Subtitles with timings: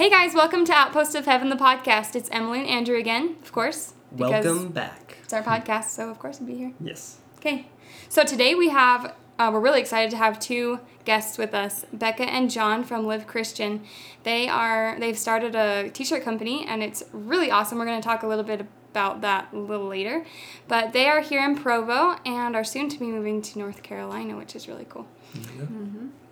[0.00, 2.16] Hey guys, welcome to Outpost of Heaven, the podcast.
[2.16, 3.92] It's Emily and Andrew again, of course.
[4.10, 5.18] Welcome back.
[5.22, 6.72] It's our podcast, so of course we'll be here.
[6.80, 7.18] Yes.
[7.36, 7.66] Okay.
[8.08, 12.22] So today we have, uh, we're really excited to have two guests with us, Becca
[12.22, 13.82] and John from Live Christian.
[14.22, 17.76] They are, they've started a t-shirt company and it's really awesome.
[17.76, 20.24] We're going to talk a little bit about that a little later.
[20.66, 24.38] But they are here in Provo and are soon to be moving to North Carolina,
[24.38, 25.06] which is really cool.
[25.34, 25.66] Yeah.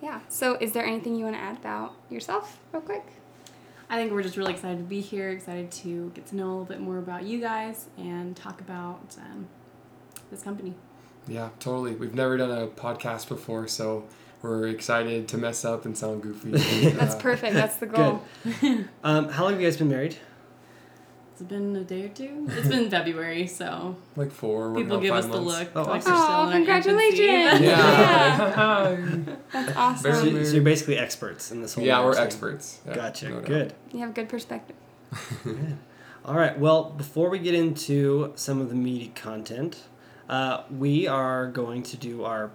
[0.00, 0.20] Yeah.
[0.30, 3.04] So is there anything you want to add about yourself real quick?
[3.90, 6.50] I think we're just really excited to be here, excited to get to know a
[6.50, 9.48] little bit more about you guys and talk about um,
[10.30, 10.74] this company.
[11.26, 11.94] Yeah, totally.
[11.94, 14.04] We've never done a podcast before, so
[14.42, 16.50] we're excited to mess up and sound goofy.
[16.90, 17.54] That's Uh, perfect.
[17.54, 18.22] That's the goal.
[19.04, 20.16] Um, how long have you guys been married?
[21.40, 22.48] It's been a day or two.
[22.50, 24.70] It's been February, so Like four.
[24.72, 25.68] we're people now give us five the look.
[25.76, 26.00] Oh, like awesome.
[26.00, 27.26] still Aw, in our infancy.
[27.28, 27.60] congratulations.
[27.60, 29.36] Yeah.
[29.52, 30.12] That's awesome.
[30.32, 32.24] Very- so you're basically experts in this whole yeah, we're thing.
[32.24, 32.80] experts.
[32.84, 33.28] Yeah, Gotcha.
[33.28, 33.40] no.
[33.40, 33.72] Good.
[33.92, 34.74] You have a good perspective.
[36.24, 36.58] All right.
[36.58, 39.82] Well, before we get into some of the meaty content,
[40.28, 42.50] uh, we are going to do our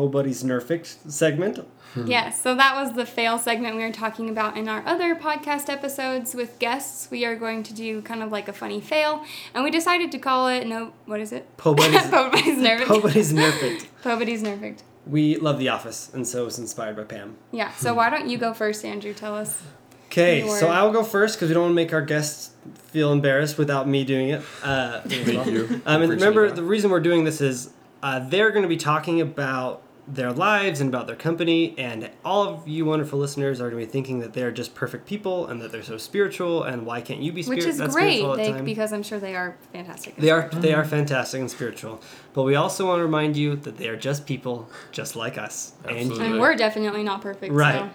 [0.00, 1.66] Pobody's Nerfect segment.
[2.04, 5.70] Yes, so that was the fail segment we were talking about in our other podcast
[5.70, 7.10] episodes with guests.
[7.10, 10.18] We are going to do kind of like a funny fail, and we decided to
[10.18, 10.92] call it no.
[11.06, 11.56] What is it?
[11.56, 12.10] Po Buddies.
[12.10, 12.86] Po Buddies Nerfect.
[12.86, 13.86] po Buddies Nerfect.
[14.02, 14.80] Pobody's Nerfect.
[15.06, 17.36] We love The Office, and so it's inspired by Pam.
[17.50, 17.72] Yeah.
[17.72, 19.14] So why don't you go first, Andrew?
[19.14, 19.62] Tell us.
[20.08, 22.50] Okay, Your- so I'll go first because we don't want to make our guests
[22.88, 24.42] feel embarrassed without me doing it.
[24.62, 25.80] Uh, Thank you.
[25.86, 26.56] Um, and remember, that.
[26.56, 27.70] the reason we're doing this is
[28.02, 32.44] uh, they're going to be talking about their lives and about their company, and all
[32.44, 35.60] of you wonderful listeners are going to be thinking that they're just perfect people and
[35.60, 38.30] that they're so spiritual, and why can't you be Which spirit- is that great, spiritual
[38.30, 38.64] all the they, time?
[38.64, 40.16] because I'm sure they are fantastic.
[40.16, 42.00] They are they are fantastic and spiritual,
[42.34, 45.72] but we also want to remind you that they are just people, just like us
[45.84, 46.26] and Absolutely.
[46.26, 46.32] you.
[46.32, 47.52] and we're definitely not perfect.
[47.52, 47.90] Right.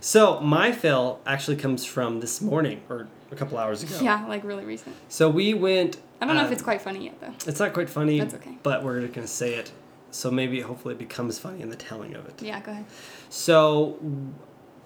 [0.00, 3.98] So my fail actually comes from this morning or a couple hours ago.
[4.00, 4.96] Yeah, like really recent.
[5.08, 5.98] So we went.
[6.22, 7.34] I don't know if uh, it's quite funny yet though.
[7.46, 8.18] It's not quite funny.
[8.18, 8.56] That's okay.
[8.62, 9.72] But we're going to say it,
[10.10, 12.42] so maybe hopefully it becomes funny in the telling of it.
[12.42, 12.86] Yeah, go ahead.
[13.28, 13.98] So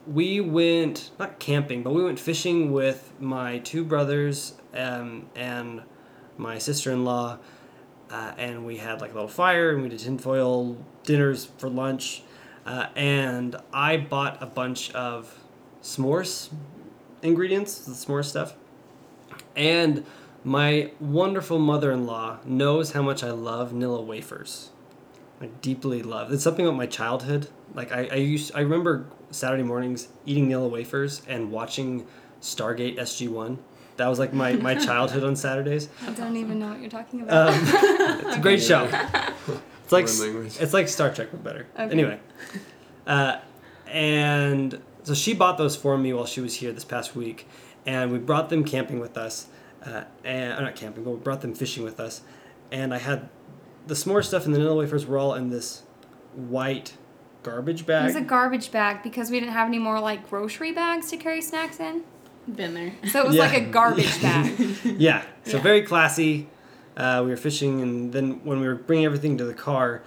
[0.07, 5.83] we went not camping, but we went fishing with my two brothers um, and
[6.37, 7.39] my sister-in-law,
[8.11, 12.23] uh, and we had like a little fire, and we did tinfoil dinners for lunch,
[12.67, 15.39] uh, and I bought a bunch of
[15.83, 16.51] s'mores
[17.23, 18.55] ingredients, the s'more stuff,
[19.57, 20.05] and
[20.45, 24.71] my wonderful mother-in-law knows how much I love Nilla wafers.
[25.45, 26.33] I deeply love.
[26.33, 27.49] It's something about my childhood.
[27.75, 32.07] Like I, I used, I remember Saturday mornings eating Nilla wafers and watching
[32.41, 33.59] Stargate SG One.
[33.97, 35.91] That was like my, my childhood on Saturdays.
[36.07, 37.53] I don't even know what you're talking about.
[37.53, 37.61] Um,
[38.27, 38.89] it's a great show.
[39.83, 41.67] It's like it's like Star Trek but better.
[41.75, 41.93] Okay.
[41.93, 42.19] Anyway,
[43.07, 43.37] uh,
[43.87, 47.47] and so she bought those for me while she was here this past week,
[47.85, 49.49] and we brought them camping with us,
[49.85, 52.23] uh, and or not camping, but we brought them fishing with us,
[52.73, 53.29] and I had
[53.87, 55.83] the s'more stuff and the vanilla wafers were all in this
[56.35, 56.97] white
[57.43, 58.03] garbage bag.
[58.05, 61.17] It was a garbage bag because we didn't have any more like grocery bags to
[61.17, 62.03] carry snacks in.
[62.53, 62.93] Been there.
[63.11, 63.43] So it was Yeah.
[63.47, 64.59] like a garbage bag.
[64.85, 65.63] Yeah, so Yeah.
[65.63, 66.49] very classy.
[66.97, 70.03] Uh, we were fishing, and then when we were bringing everything to the car,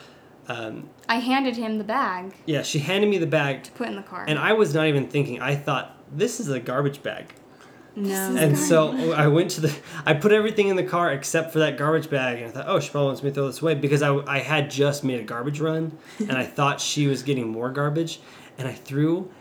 [0.47, 3.95] um, I handed him the bag yeah, she handed me the bag, to put in
[3.97, 4.23] the car.
[4.25, 5.41] and I was not even thinking.
[5.41, 7.33] I thought this is a garbage bag,
[7.99, 8.35] No.
[8.37, 9.75] and so oh, I went to the.
[10.05, 12.79] I put everything in the car except for that garbage bag, and I thought, oh,
[12.79, 15.23] she probably wants me to throw this away because I, I had just made a
[15.23, 18.19] garbage run, and I thought she was getting more garbage,
[18.59, 19.31] and I threw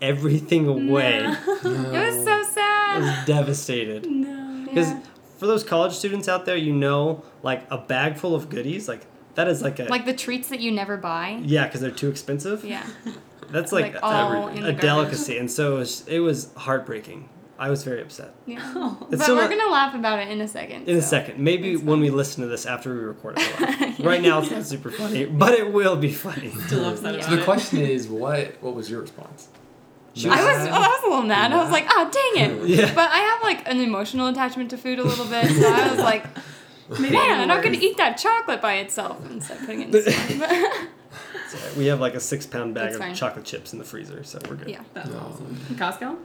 [0.00, 1.20] everything away.
[1.24, 1.26] it
[1.64, 3.00] was so I sad.
[3.00, 4.04] was devastated.
[4.10, 4.64] no.
[4.66, 5.00] Because Yeah.
[5.38, 9.06] for those college students out there, you know, like a bag full of goodies, like
[9.36, 11.40] that is like a Like the treats that you never buy.
[11.42, 12.64] yeah, because they're too expensive.
[12.64, 12.86] Yeah.
[13.50, 14.02] That's like, Like
[14.60, 17.28] a, a delicacy, and so it was, it was heartbreaking.
[17.62, 18.34] I was very upset.
[18.44, 18.58] Yeah.
[18.74, 18.96] Oh.
[19.10, 20.88] but we're not- gonna laugh about it in a second.
[20.88, 23.98] In a second, maybe it's when we listen to this after we record it.
[23.98, 26.50] we'll right now, it's not super funny, but it will be funny.
[26.66, 27.20] Still upset Yeah.
[27.20, 29.48] about So the question is, what what was your response?
[30.14, 31.52] She I was, oh, I was a little mad.
[31.52, 32.68] I was like, oh, dang it.
[32.68, 32.92] Yeah.
[32.94, 36.00] But I have like an emotional attachment to food a little bit, so I was
[36.00, 36.24] like,
[36.98, 40.02] man, I'm not gonna eat that chocolate by itself instead of putting it in the
[40.02, 40.88] salad.
[41.44, 41.76] It's all right.
[41.76, 43.14] We have like a six pound bag It's of fine.
[43.14, 44.68] chocolate chips in the freezer, so we're good.
[44.68, 44.82] yeah.
[44.94, 45.18] That's No.
[45.18, 45.56] awesome.
[45.76, 46.16] Costco?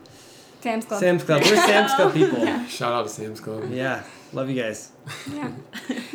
[0.67, 0.99] Sam's Club.
[0.99, 1.41] Sam's Club.
[1.43, 2.65] We're Sam's Club people.
[2.67, 3.71] Shout out to Sam's Club.
[3.71, 4.03] Yeah,
[4.33, 4.91] love you guys.
[5.33, 5.51] Yeah.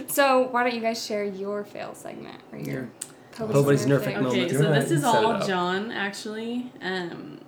[0.08, 2.90] So why don't you guys share your fail segment or your Your
[3.32, 4.22] Poe's Nobody's nerfing thing?
[4.22, 4.42] moment.
[4.44, 5.46] Okay, so this is and set it all.
[5.46, 6.70] John actually.
[6.82, 7.40] Um,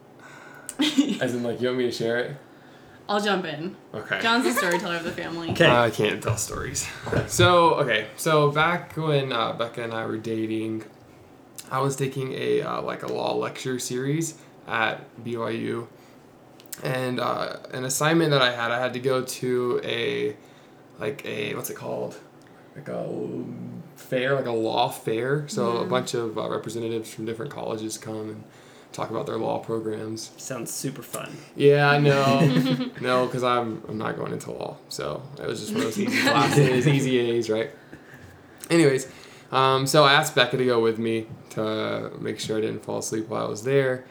[1.20, 2.36] As in, like, you want me to share it?
[3.08, 3.76] I'll jump in.
[3.94, 4.18] Okay.
[4.22, 5.50] John's the storyteller of the family.
[5.50, 5.68] Okay.
[5.70, 6.88] I can't tell stories.
[7.26, 10.84] So okay, so back when uh, Becca and I were dating,
[11.70, 15.86] I was taking a uh, like a law lecture series at BYU,
[16.82, 20.36] and uh, an assignment that I had, I had to go to a
[20.98, 22.16] like a what's it called,
[22.76, 23.08] like a
[23.96, 25.48] fair, like a law fair.
[25.48, 28.44] So a bunch of uh, representatives from different colleges come and
[28.92, 30.30] talk about their law programs.
[30.36, 31.36] Sounds super fun.
[31.56, 32.40] Yeah, I know.
[33.00, 35.98] no, because I'm I'm not going into law, so it was just one of those
[35.98, 37.70] easy classes, easy A's, right?
[38.70, 39.08] Anyways,
[39.52, 42.98] um, so I asked Becca to go with me to make sure I didn't fall
[42.98, 44.04] asleep while I was there,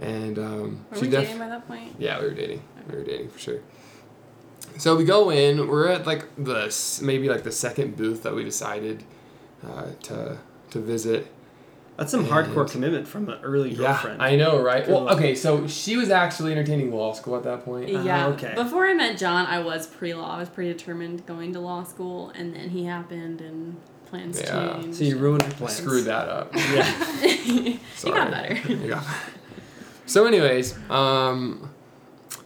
[0.00, 1.94] and um, Were she we def- dating by that point?
[1.98, 2.62] yeah, we were dating.
[2.90, 3.60] We were dating for sure.
[4.78, 5.68] So we go in.
[5.68, 9.04] We're at like the maybe like the second booth that we decided
[9.66, 10.38] uh, to
[10.70, 11.32] to visit.
[11.96, 14.20] That's some And- hardcore commitment from an early girlfriend.
[14.20, 14.84] Yeah, I know, right?
[14.84, 15.16] Good Well, luck.
[15.16, 17.88] okay, so she was actually entertaining law school at that point.
[17.94, 18.26] Ah, Yeah.
[18.28, 18.52] okay.
[18.54, 20.36] Before I met John, I was pre-law.
[20.36, 23.78] I was pretty determined going to law school, and then he happened, and
[24.10, 24.74] plans Yeah.
[24.76, 24.98] changed.
[24.98, 25.76] so you ruined her plans.
[25.76, 26.54] Screwed that up.
[26.54, 27.24] Yeah.
[27.44, 28.12] you Sorry.
[28.20, 29.00] got better.
[30.06, 30.12] Yeah.
[30.12, 31.70] So, anyways, um,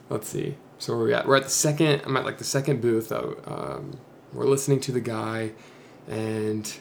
[0.09, 0.57] let's see.
[0.79, 1.27] So where we at?
[1.27, 2.03] We're at the second.
[2.05, 3.09] I'm at like the second booth.
[3.11, 3.37] Though.
[3.47, 3.99] Um,
[4.33, 5.53] we're listening to the guy,
[6.09, 6.73] and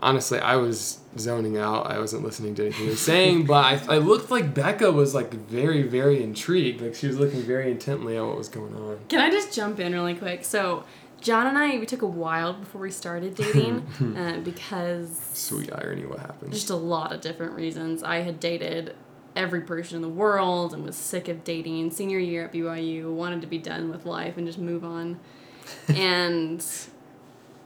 [0.00, 1.90] honestly, I was zoning out.
[1.90, 5.14] I wasn't listening to anything he was saying, but I, I looked like Becca was
[5.14, 6.80] like very, very intrigued.
[6.82, 8.98] Like she was looking very intently at what was going on.
[9.08, 10.44] Can I just jump in really quick?
[10.44, 10.84] So,
[11.20, 13.86] John and I, we took a while before we started dating
[14.16, 16.52] uh, because Sweet irony, what happened?
[16.52, 18.02] just a lot of different reasons.
[18.02, 18.94] I had dated
[19.34, 21.90] every person in the world and was sick of dating.
[21.90, 25.18] Senior year at BYU, wanted to be done with life and just move on.
[25.88, 26.64] and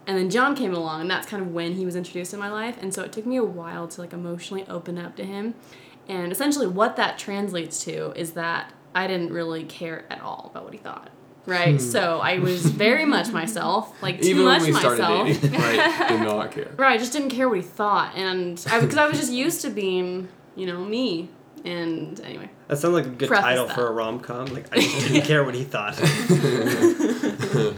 [0.07, 2.51] and then John came along, and that's kind of when he was introduced in my
[2.51, 2.77] life.
[2.81, 5.55] And so it took me a while to like emotionally open up to him.
[6.09, 10.65] And essentially, what that translates to is that I didn't really care at all about
[10.65, 11.11] what he thought.
[11.45, 11.79] Right, hmm.
[11.79, 15.29] so I was very much myself, like too Even much when we started myself.
[15.29, 16.09] dating, right?
[16.09, 16.71] Did not care.
[16.77, 19.61] Right, I just didn't care what he thought, and I because I was just used
[19.63, 21.29] to being, you know, me.
[21.67, 23.75] And anyway, That sounds like a good title that.
[23.75, 24.47] for a rom com.
[24.47, 25.97] Like I just didn't care what he thought.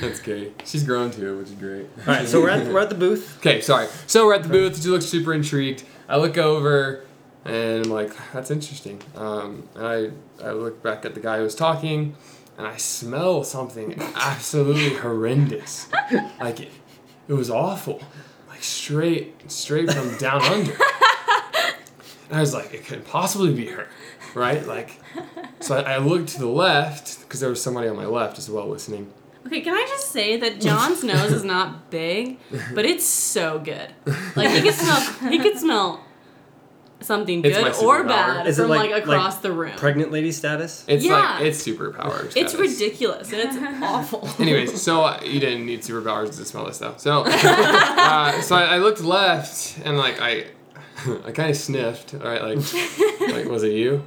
[0.00, 0.62] That's great.
[0.64, 1.86] She's grown too, which is great.
[2.06, 3.36] All right, so we're at we're at the booth.
[3.46, 3.86] Okay, sorry.
[4.06, 4.82] So we're at the booth.
[4.82, 5.84] She looks super intrigued.
[6.08, 7.04] I look over,
[7.44, 10.10] and I'm like, "That's interesting." Um, and I
[10.46, 12.14] I look back at the guy who was talking,
[12.58, 15.88] and I smell something absolutely horrendous.
[16.40, 16.70] Like it,
[17.28, 18.02] it was awful.
[18.48, 20.76] Like straight straight from down under.
[22.28, 23.88] And I was like, it couldn't possibly be her,
[24.34, 24.66] right?
[24.66, 25.00] Like,
[25.60, 28.50] so I, I looked to the left because there was somebody on my left as
[28.50, 29.12] well listening.
[29.46, 32.38] okay, can I just say that John's nose is not big,
[32.74, 33.94] but it's so good.
[34.34, 36.02] Like he could smell, he could smell
[37.00, 38.08] something It's my good or superpower.
[38.08, 39.72] bad Is it from like- like, across like the room.
[39.76, 40.84] Pregnant lady status.
[40.88, 41.12] It's Yeah.
[41.36, 42.24] like it's superpower.
[42.24, 42.54] it's status.
[42.80, 44.28] ridiculous and it's awful.
[44.40, 46.98] Anyways, so uh, you didn't need superpowers to smell this stuff.
[47.00, 50.46] So, uh, so I, I looked left and like I,
[51.24, 52.14] I kind of sniffed.
[52.14, 52.58] Right, like,
[53.32, 54.04] like was it you?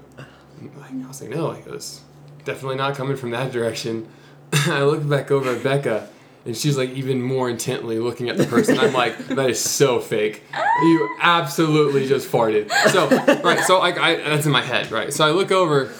[0.77, 2.01] Like, I was like, no, like it was
[2.45, 4.07] definitely not coming from that direction.
[4.53, 6.09] I looked back over at Becca.
[6.45, 8.79] And she's like even more intently looking at the person.
[8.79, 10.41] I'm like, that is so fake.
[10.81, 12.71] You absolutely just farted.
[12.91, 13.09] So
[13.43, 15.13] right, so like I that's in my head, right?
[15.13, 15.91] So I look over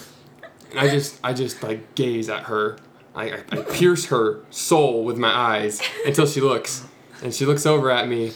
[0.70, 2.78] and I just I just like gaze at her.
[3.14, 6.86] I, I, I pierce her soul with my eyes until she looks,
[7.22, 8.32] and she looks over at me,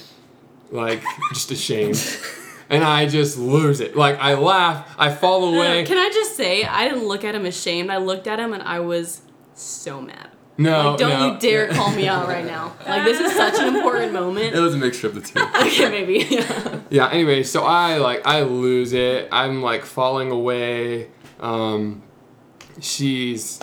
[0.70, 1.96] like just ashamed,
[2.74, 3.96] and I just lose it.
[3.96, 5.84] Like I laugh, I fall away.
[5.84, 7.90] Can I just say I didn't look at him ashamed.
[7.90, 9.20] I looked at him and I was
[9.54, 10.30] so mad.
[10.56, 11.32] No, Like, don't no.
[11.34, 12.76] you dare call me out right now.
[12.86, 14.54] Like this is such an important moment.
[14.54, 15.40] It was a mixture of the two.
[15.66, 16.26] Okay, maybe.
[16.30, 16.80] Yeah.
[16.90, 17.08] yeah.
[17.10, 19.28] Anyway, so I like I lose it.
[19.32, 21.10] I'm like falling away.
[21.40, 22.02] Um,
[22.80, 23.58] she's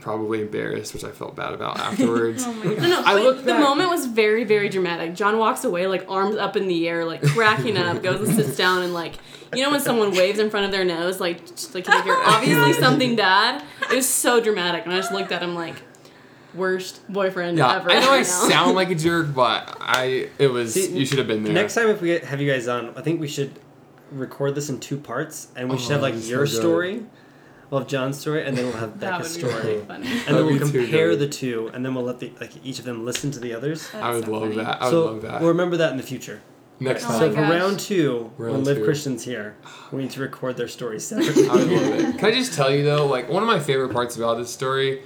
[0.00, 2.44] probably embarrassed, which I felt bad about afterwards.
[2.46, 3.00] Oh no, no.
[3.04, 5.14] I but look the back- moment was very, very dramatic.
[5.14, 8.56] John walks away, like arms up in the air, like cracking up, goes and sits
[8.56, 9.14] down, and like,
[9.54, 12.16] you know when someone waves in front of their nose, like, just, like if you're
[12.26, 13.62] obviously something bad.
[13.90, 15.76] It was so dramatic, and I just looked at him like,
[16.54, 17.90] worst boyfriend Yeah, ever.
[17.90, 21.26] I know I sound like a jerk, but I it was See, you should have
[21.28, 21.52] been there.
[21.52, 23.58] Next time, if we have you guys on, I think we should
[24.10, 26.60] record this in two parts, and we should have Oh, like your so good.
[26.60, 27.06] story,
[27.70, 30.06] we'll have John's story, and then we'll have that Becca's would be story, really funny.
[30.06, 31.18] and That'd then we'll be too compare good.
[31.20, 33.88] the two, and then we'll let the like each of them listen to the others.
[33.94, 34.56] I would so love funny.
[34.56, 34.82] that.
[34.82, 35.40] I would so love that.
[35.40, 36.40] we'll remember that in the future.
[36.82, 37.14] Next Oh time.
[37.14, 37.50] my So for gosh.
[37.50, 38.84] round two, when Round Live two.
[38.84, 39.54] Christian's here,
[39.92, 41.76] we need to record their stories I would separately.
[41.76, 42.18] love it.
[42.18, 45.02] Can I just tell you though, like one of my favorite parts about this story,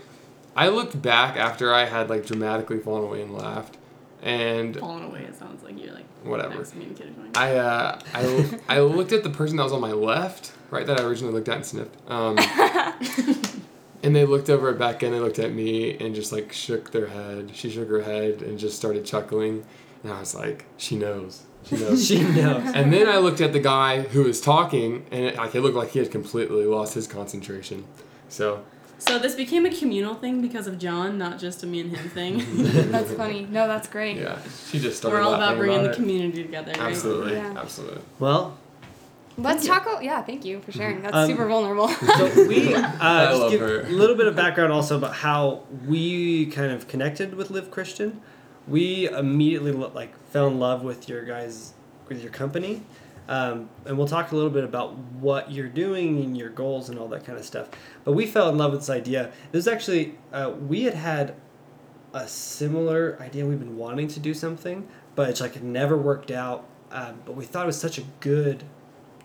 [0.54, 3.76] I looked back after I had like dramatically fallen away and laughed,
[4.22, 5.22] and Falling away.
[5.24, 6.54] It sounds like you're like Whatever.
[6.54, 7.32] next to me and kid or something.
[7.34, 11.00] I uh, I I looked at the person that was on my left, right, that
[11.00, 11.96] I originally looked at and sniffed.
[12.08, 12.38] Um,
[14.02, 16.90] and they looked over at Becca and they looked at me and just like shook
[16.92, 17.50] their head.
[17.54, 19.64] She shook her head and just started chuckling,
[20.02, 22.06] and I was like, she knows, she knows.
[22.08, 22.74] she knows.
[22.74, 25.76] And then I looked at the guy who was talking, and it, like it looked
[25.76, 27.84] like he had completely lost his concentration.
[28.28, 28.64] So
[28.98, 32.08] So this became a communal thing because of John, not just a me and him
[32.10, 32.42] thing.
[32.90, 33.46] That's funny.
[33.50, 34.16] No, that's great.
[34.16, 34.38] yeah,
[34.70, 35.16] she just started.
[35.16, 35.96] We're all about laughing bringing the it.
[35.96, 36.72] community together.
[36.72, 36.90] Right?
[36.90, 37.54] Absolutely, Yeah.
[37.56, 38.02] absolutely.
[38.18, 38.56] Well,
[39.36, 39.98] Let's Thank talk.
[39.98, 41.02] o- Yeah, thank you for sharing.
[41.02, 41.88] That's Um, super vulnerable.
[42.16, 43.80] so we uh, just give her.
[43.80, 48.20] a little bit of background also about how we kind of connected with Live Christian.
[48.68, 51.74] We immediately like fell in love with your guys
[52.08, 52.82] with your company,
[53.28, 56.98] um, and we'll talk a little bit about what you're doing and your goals and
[56.98, 57.68] all that kind of stuff.
[58.04, 59.32] But we fell in love with this idea.
[59.52, 61.34] This is actually uh, we had had
[62.14, 63.44] a similar idea.
[63.44, 64.86] We've been wanting to do something,
[65.16, 66.64] but it's like it never worked out.
[66.92, 68.62] Um, but we thought it was such a good,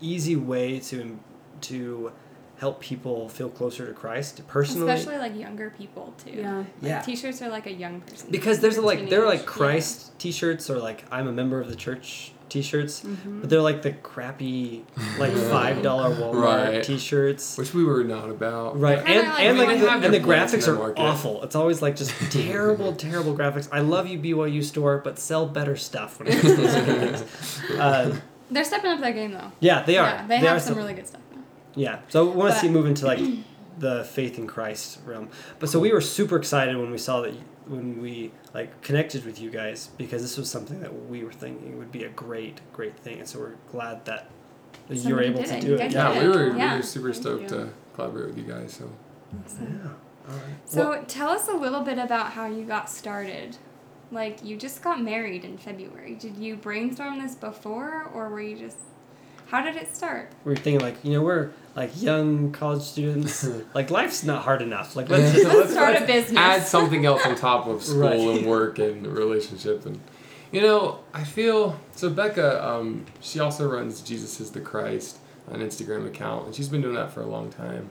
[0.00, 1.18] easy way to
[1.62, 2.12] to
[2.58, 4.90] help people feel closer to Christ personally.
[4.92, 6.32] Especially like younger people too.
[6.32, 6.56] Yeah.
[6.58, 7.00] Like, Yeah.
[7.00, 8.28] T-shirts are like a young person.
[8.30, 9.46] because there's Or like there are like teenage.
[9.46, 13.40] Christ T-shirts or like I'm a member of the church T-shirts, Mhm.
[13.42, 14.84] but they're like the crappy
[15.18, 16.42] like five dollar Walmart
[16.74, 16.82] Right.
[16.82, 17.56] T-shirts.
[17.56, 18.78] Which we were not about.
[18.78, 21.00] Right, Kinda and like and like the, and the their place in graphics are market.
[21.00, 21.42] awful.
[21.44, 23.68] It's always like just terrible, terrible graphics.
[23.72, 26.74] I love you BYU store, but sell better stuff when it comes to those
[27.22, 27.78] things.
[27.78, 28.16] Uh,
[28.50, 29.52] They're stepping up their game though.
[29.60, 30.08] yeah, they are.
[30.08, 31.42] Yeah, they, are have some so- really good stuff now.
[31.74, 33.20] Yeah, so we want to see But- move into like
[33.78, 35.28] the faith in Christ realm.
[35.58, 37.34] But so we were super excited when we saw that
[37.66, 41.78] when we like connected with you guys because this was something that we were thinking
[41.78, 44.28] would be a great, great thing, and so we're glad that
[44.88, 45.60] you're able to it.
[45.60, 45.92] do You it.
[45.92, 46.12] Yeah.
[46.12, 46.36] Yeah, did we it.
[46.36, 47.48] were we were super Thank stoked you.
[47.48, 48.72] to collaborate with you guys.
[48.72, 48.90] So
[49.60, 49.68] Yeah.
[50.28, 50.44] All right.
[50.64, 53.56] So Well, tell us a little bit about how you got started.
[54.10, 56.14] Like you just got married in February.
[56.14, 58.76] Did you brainstorm this before, or were you just?
[59.46, 60.30] How did it start?
[60.44, 63.48] we were thinking like you know we're like young college students.
[63.74, 64.96] like life's not hard enough.
[64.96, 66.38] Like let's just, Let's start a business.
[66.38, 68.18] add something else on top of school Right.
[68.38, 70.00] and work and relationship and
[70.52, 75.60] you know i feel so becca um, she also runs jesus is the christ an
[75.60, 77.88] instagram account and she's been doing that for a long time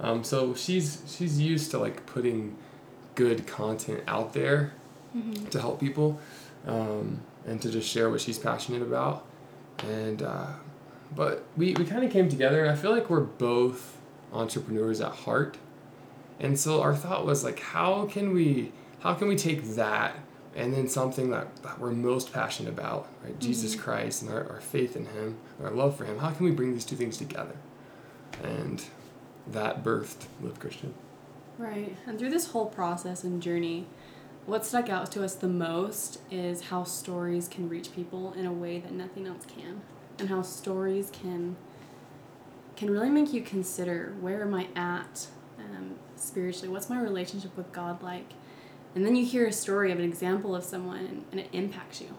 [0.00, 2.56] um, so she's she's used to like putting
[3.14, 4.74] good content out there
[5.14, 5.46] Mm-hmm.
[5.46, 6.18] to help people
[6.66, 9.24] um, and to just share what she's passionate about.
[9.78, 10.46] And uh,
[11.14, 13.96] but we, we kind of came together and i feel like we're both
[14.32, 15.56] entrepreneurs at heart.
[16.40, 20.16] And so our thought was like how can we how can we take that
[20.56, 23.38] and then something that, that we're most passionate about right?
[23.38, 26.50] Jesus christ and our, our faith in him our love for him how can we
[26.50, 27.56] bring these two things together?
[28.42, 28.84] And
[29.46, 30.92] that birthed live christian.
[31.56, 31.96] Right.
[32.06, 33.86] And through this whole process and journey,
[34.46, 38.52] what stuck out to us the most is how stories can reach people in a
[38.52, 39.80] way that nothing else can.
[40.18, 41.56] And how stories can
[42.76, 46.68] can really make you consider where am I at um, spiritually?
[46.68, 48.32] What's my relationship with God like?
[48.94, 52.00] And then you hear a story of an example of someone and, and it impacts
[52.00, 52.16] you.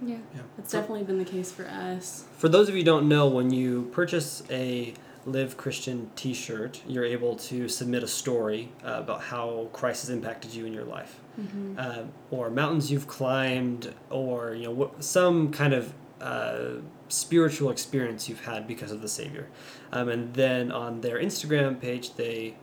[0.00, 0.16] Yeah.
[0.56, 2.24] That's definitely been the case for us.
[2.36, 4.94] For those of you who don't know, when you purchase a
[5.32, 10.52] Live Christian T-shirt, you're able to submit a story uh, about how Christ has impacted
[10.54, 11.74] you in your life, Mm-hmm.
[11.78, 18.28] uh, or mountains you've climbed, or you know what, some kind of uh, spiritual experience
[18.28, 19.46] you've had because of the Savior.
[19.92, 22.56] Um, and then on their Instagram page, they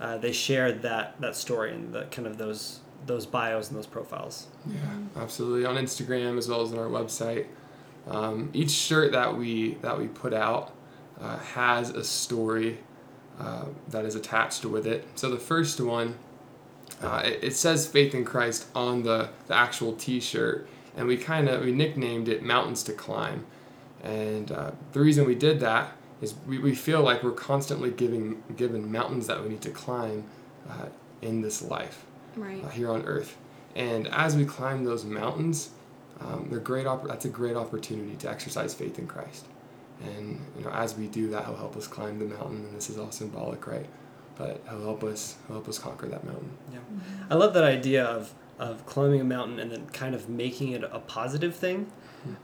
[0.00, 3.88] uh, they share that that story and the kind of those those bios and those
[3.88, 4.46] profiles.
[4.68, 4.76] Yeah,
[5.16, 5.64] absolutely.
[5.66, 7.46] On Instagram as well as on our website,
[8.06, 10.72] um, each shirt that we that we put out
[11.22, 12.78] uh, has a story
[13.38, 15.06] uh, that is attached with it.
[15.14, 16.16] So the first one,
[17.02, 21.48] uh, it, it says "Faith in Christ" on the the actual T-shirt, and we kind
[21.48, 23.46] of we nicknamed it "Mountains to Climb,"
[24.02, 28.42] and uh, the reason we did that is we, we feel like we're constantly giving
[28.56, 30.24] given mountains that we need to climb
[30.68, 30.86] uh,
[31.20, 32.04] in this life
[32.36, 32.62] Right.
[32.64, 33.36] uh, here on Earth.
[33.74, 35.70] And as we climb those mountains,
[36.20, 36.86] um, they're great.
[36.86, 39.46] Opp- that's a great opportunity to exercise faith in Christ.
[40.04, 42.64] And you know, as we do that, He'll help us climb the mountain.
[42.66, 43.86] And this is all symbolic, right?
[44.36, 45.36] But He'll help us.
[45.46, 46.50] He'll help us conquer that mountain.
[46.72, 46.78] Yeah,
[47.30, 50.84] I love that idea of of climbing a mountain and then kind of making it
[50.84, 51.90] a positive thing,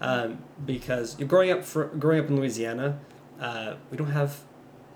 [0.00, 2.98] um, because you're growing up for, growing up in Louisiana,
[3.40, 4.40] uh, we don't have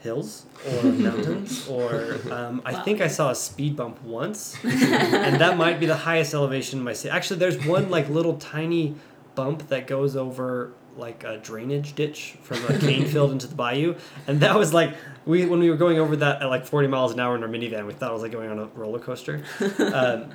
[0.01, 5.57] hills or mountains or um, I think I saw a speed bump once, and that
[5.57, 7.11] might be the highest elevation in my city.
[7.11, 8.97] Actually, there's one like little tiny
[9.35, 13.95] bump that goes over like a drainage ditch from a cane field into the bayou,
[14.27, 14.95] and that was like
[15.25, 17.49] we when we were going over that at like forty miles an hour in our
[17.49, 19.43] minivan, we thought it was like going on a roller coaster.
[19.95, 20.35] um,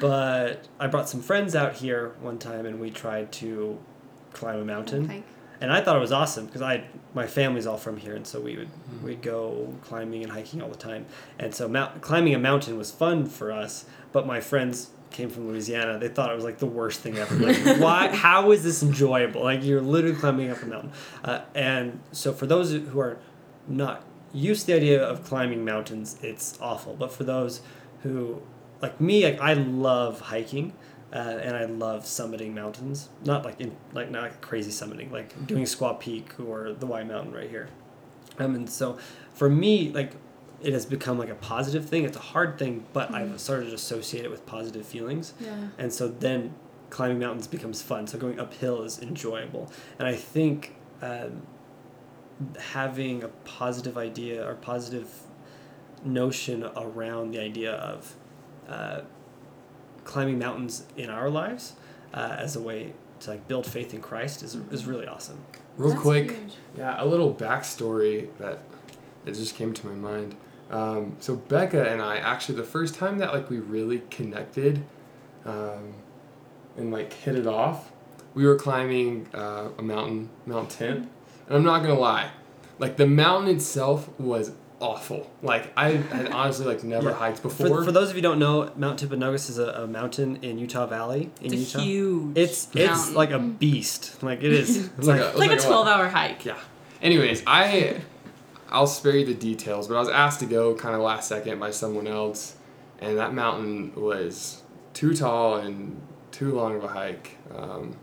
[0.00, 3.78] but I brought some friends out here one time, and we tried to
[4.32, 5.24] climb a mountain Hike.
[5.60, 8.40] and I thought it was awesome because I my family's all from here, and so
[8.40, 9.02] we would Mhm.
[9.02, 11.06] we'd go climbing and hiking all the time,
[11.38, 13.84] and so mount, climbing a mountain was fun for us.
[14.12, 17.34] But my friends came from Louisiana; they thought it was like the worst thing ever.
[17.34, 18.08] Like, why?
[18.14, 19.42] How is this enjoyable?
[19.42, 20.92] Like you're literally climbing up a mountain,
[21.24, 23.18] uh, and so for those who are
[23.68, 26.94] not used to the idea of climbing mountains, it's awful.
[26.94, 27.62] But for those
[28.02, 28.42] who
[28.80, 30.74] like me, like I love hiking.
[31.12, 33.08] Uh, and I love summiting mountains.
[33.24, 37.02] Not like in like not like crazy summiting, like doing Squaw Peak or the Y
[37.02, 37.68] Mountain right here.
[38.38, 38.96] Um, and so
[39.34, 40.12] for me, like
[40.62, 42.04] it has become like a positive thing.
[42.04, 45.32] It's a hard thing, but I've started to associate it with positive feelings.
[45.40, 45.68] Yeah.
[45.78, 46.54] And so then
[46.90, 48.06] climbing mountains becomes fun.
[48.06, 49.70] So going uphill is enjoyable.
[49.98, 51.42] And I think um,
[52.58, 55.08] having a positive idea or positive
[56.04, 58.16] notion around the idea of
[58.68, 59.00] uh,
[60.04, 61.74] climbing mountains in our lives
[62.12, 65.44] uh, as a way to like build faith in Christ is, is really awesome.
[65.76, 66.52] Real That's quick, huge.
[66.76, 68.60] yeah, a little backstory that
[69.24, 70.34] that just came to my mind.
[70.70, 74.82] Um, so Becca and I actually the first time that like we really connected,
[75.44, 75.94] um,
[76.76, 77.90] and like hit it off,
[78.34, 81.10] we were climbing uh, a mountain, Mount Timp,
[81.48, 82.30] and I'm not gonna lie,
[82.78, 85.30] like the mountain itself was awful.
[85.42, 87.16] Like I had honestly like never Yeah.
[87.16, 87.82] hiked before.
[87.84, 90.86] for those of you who don't know, Mount Timpanogos is a, a mountain in Utah
[90.86, 91.78] Valley in It's Utah.
[91.78, 92.38] a huge.
[92.38, 93.14] It's it's mountain.
[93.14, 94.22] like a beast.
[94.22, 94.88] Like it is.
[94.98, 95.62] It's like a- It's like a what?
[95.66, 96.44] 12 hour hike.
[96.44, 96.56] Yeah.
[97.02, 98.00] Anyways, I
[98.70, 101.58] I'll spare you the details, but I was asked to go kind of last second
[101.58, 102.56] by someone else,
[103.00, 104.62] and that mountain was
[104.94, 106.00] too tall and
[106.30, 107.36] too long of a hike.
[107.54, 107.96] Um,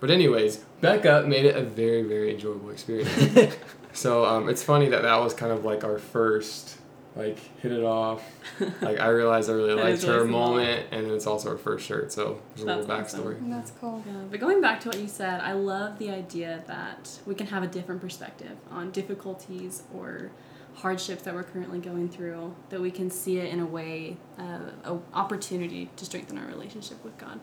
[0.00, 3.54] but anyways, Becca made it a very very enjoyable experience.
[3.92, 6.78] so um, it's funny that that was kind of like our first
[7.14, 8.22] like hit it off.
[8.80, 10.40] Like I realized I really liked her really cool.
[10.40, 12.12] moment, and it's also our first shirt.
[12.12, 13.24] So there's a little That's awesome.
[13.34, 13.50] backstory.
[13.50, 14.02] That's cool.
[14.06, 17.46] Yeah, but going back to what you said, I love the idea that we can
[17.48, 20.30] have a different perspective on difficulties or
[20.74, 22.54] hardships that we're currently going through.
[22.70, 27.02] That we can see it in a way, uh, a opportunity to strengthen our relationship
[27.04, 27.40] with God.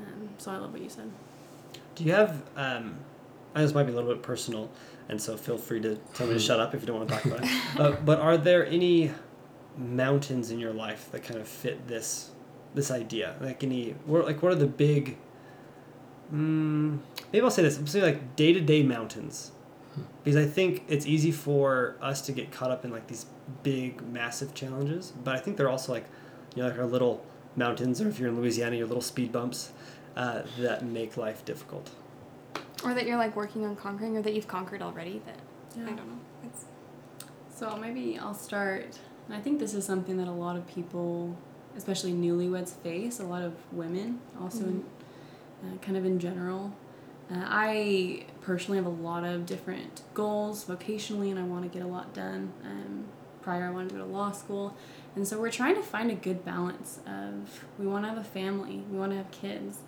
[0.00, 1.10] Um, so I love what you said.
[1.94, 2.42] Do you have?
[2.56, 2.96] Um,
[3.54, 4.70] and this might be a little bit personal,
[5.10, 7.14] and so feel free to tell me to shut up if you don't want to
[7.16, 7.50] talk about it.
[7.78, 9.10] Uh, but are there any
[9.76, 12.30] mountains in your life that kind of fit this
[12.74, 13.34] this idea?
[13.40, 15.18] Like any, what, like what are the big?
[16.32, 17.00] Mm,
[17.32, 17.76] maybe I'll say this.
[17.76, 19.50] I'm saying like day to day mountains,
[20.22, 23.26] because I think it's easy for us to get caught up in like these
[23.62, 25.12] big, massive challenges.
[25.24, 26.06] But I think they're also like,
[26.54, 27.24] you know, like our little
[27.56, 29.72] mountains, or if you're in Louisiana, your little speed bumps
[30.16, 31.90] uh, that make life difficult.
[32.84, 35.20] Or that you're like working on conquering, or that you've conquered already.
[35.26, 35.38] That
[35.76, 35.84] Yeah.
[35.84, 36.20] I don't know.
[36.44, 36.64] It's
[37.54, 38.98] So maybe I'll start.
[39.26, 41.36] And I think this is something that a lot of people,
[41.76, 43.20] especially newlyweds, face.
[43.20, 44.84] A lot of women, also, in,
[45.62, 46.72] uh, kind of in general.
[47.30, 51.84] Uh, I personally have a lot of different goals vocationally, and I want to get
[51.84, 52.52] a lot done.
[52.64, 53.04] Um,
[53.40, 54.74] prior, I wanted to go to law school,
[55.14, 58.24] and so we're trying to find a good balance of we want to have a
[58.24, 59.78] family, we want to have kids,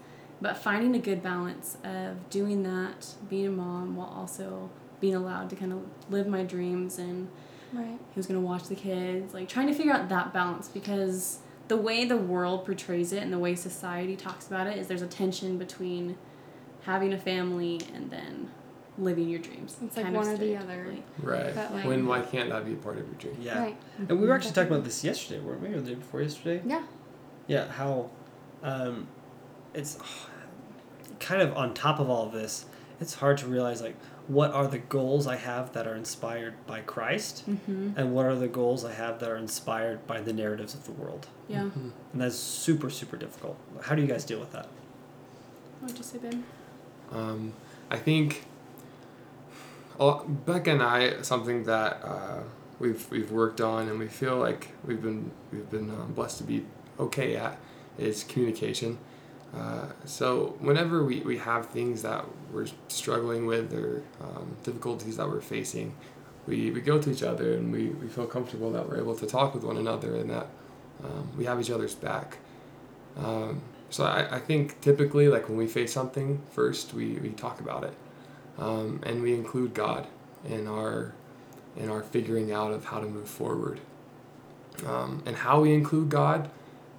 [0.42, 4.68] but finding a good balance of doing that, being a mom, while also
[5.00, 7.28] being allowed to kind of live my dreams and
[7.72, 7.98] right.
[8.14, 11.76] who's going to watch the kids like trying to figure out that balance because the
[11.76, 15.06] way the world portrays it and the way society talks about it is there's a
[15.06, 16.16] tension between
[16.82, 18.50] having a family and then
[18.98, 20.86] living your dreams It's like kind of one or the other.
[20.86, 21.02] stereotypically.
[21.22, 21.54] Right.
[21.54, 23.36] But, like- when why can't that be a part of your dream?
[23.40, 23.58] Yeah.
[23.60, 23.76] Right.
[24.08, 25.68] And we were actually talking about this yesterday, weren't we?
[25.68, 26.62] Or the day before yesterday?
[26.66, 26.82] Yeah.
[27.48, 28.10] Yeah, how
[28.62, 29.08] um,
[29.74, 29.98] it's
[31.22, 32.66] kind of on top of all of this,
[33.00, 33.96] it's hard to realize like
[34.28, 37.92] what are the goals I have that are inspired by Christ Mm-hmm.
[37.96, 40.92] and what are the goals I have that are inspired by the narratives of the
[40.92, 41.26] world.
[41.48, 41.70] Yeah.
[41.74, 43.56] And that's super, super difficult.
[43.82, 44.68] How do you guys deal with that?
[45.80, 46.44] What would you say, Ben?
[47.10, 47.52] Um,
[47.90, 48.44] I think
[49.98, 52.40] uh, Becca and I something that uh,
[52.78, 56.44] we've we've worked on and we feel like we've been we've been um, blessed to
[56.44, 56.64] be
[56.98, 57.58] okay at
[57.98, 58.98] is communication.
[59.56, 65.28] Uh, so whenever we, we have things that we're struggling with or um, difficulties that
[65.28, 65.94] we're facing,
[66.46, 69.26] we, we go to each other and we, we feel comfortable that we're able to
[69.26, 70.46] talk with one another and that
[71.04, 72.38] um, we have each other's back.
[73.16, 73.60] Um,
[73.92, 77.84] so I, I think typically like when we face something first we, we talk about
[77.84, 77.94] it
[78.58, 80.06] um, and we include God
[80.48, 81.12] in our
[81.76, 83.80] in our figuring out of how to move forward
[84.86, 86.50] um, and how we include God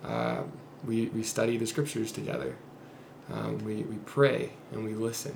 [0.04, 0.44] uh,
[0.86, 2.56] we, we study the scriptures together
[3.32, 5.36] um, we, we pray and we listen.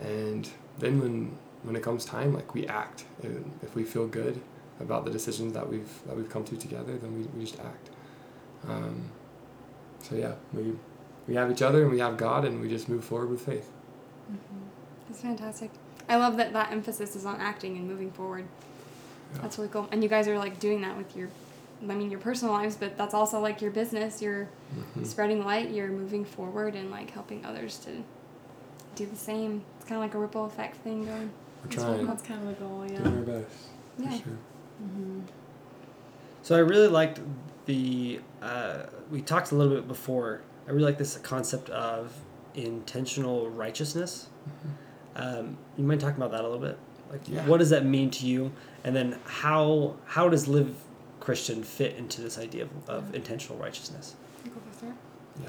[0.00, 3.04] And then when when it comes time, like we act.
[3.22, 4.40] And if we feel good
[4.80, 7.90] about the decisions that we've that we've come to together, then we, we just act.
[8.66, 9.10] Um,
[10.02, 10.72] so yeah, we
[11.28, 13.70] we have each other and we have God, and we just move forward with faith.
[15.08, 15.70] That's fantastic.
[16.08, 18.46] I love that that emphasis is on acting and moving forward.
[19.34, 19.42] Yeah.
[19.42, 19.88] That's really cool.
[19.92, 21.28] And you guys are like doing that with your,
[21.82, 24.20] I mean, your personal lives, but that's also like your business.
[24.20, 24.48] You're
[24.96, 25.06] Mhm.
[25.06, 25.70] spreading light.
[25.70, 27.90] You're moving forward and like helping others to
[28.96, 29.62] do the same.
[29.76, 31.30] It's kind of like a ripple effect thing going.
[31.64, 32.98] We're trying, really That's kind of the goal, yeah.
[32.98, 33.56] doing our best.
[33.98, 34.10] Yeah.
[34.10, 34.32] Sure.
[34.82, 35.20] Mm-hmm.
[36.42, 37.20] So I really liked
[37.66, 38.20] the.
[38.42, 40.40] Uh, we talked a little bit before.
[40.66, 42.12] I really like this concept of
[42.54, 44.28] intentional righteousness.
[45.16, 46.78] Um, you mind talking about that a little bit?
[47.10, 47.44] Like, Yeah.
[47.46, 48.52] what does that mean to you?
[48.84, 50.74] And then how how does live
[51.30, 54.16] Christian fit into this idea of, of intentional righteousness?
[55.40, 55.48] Yeah.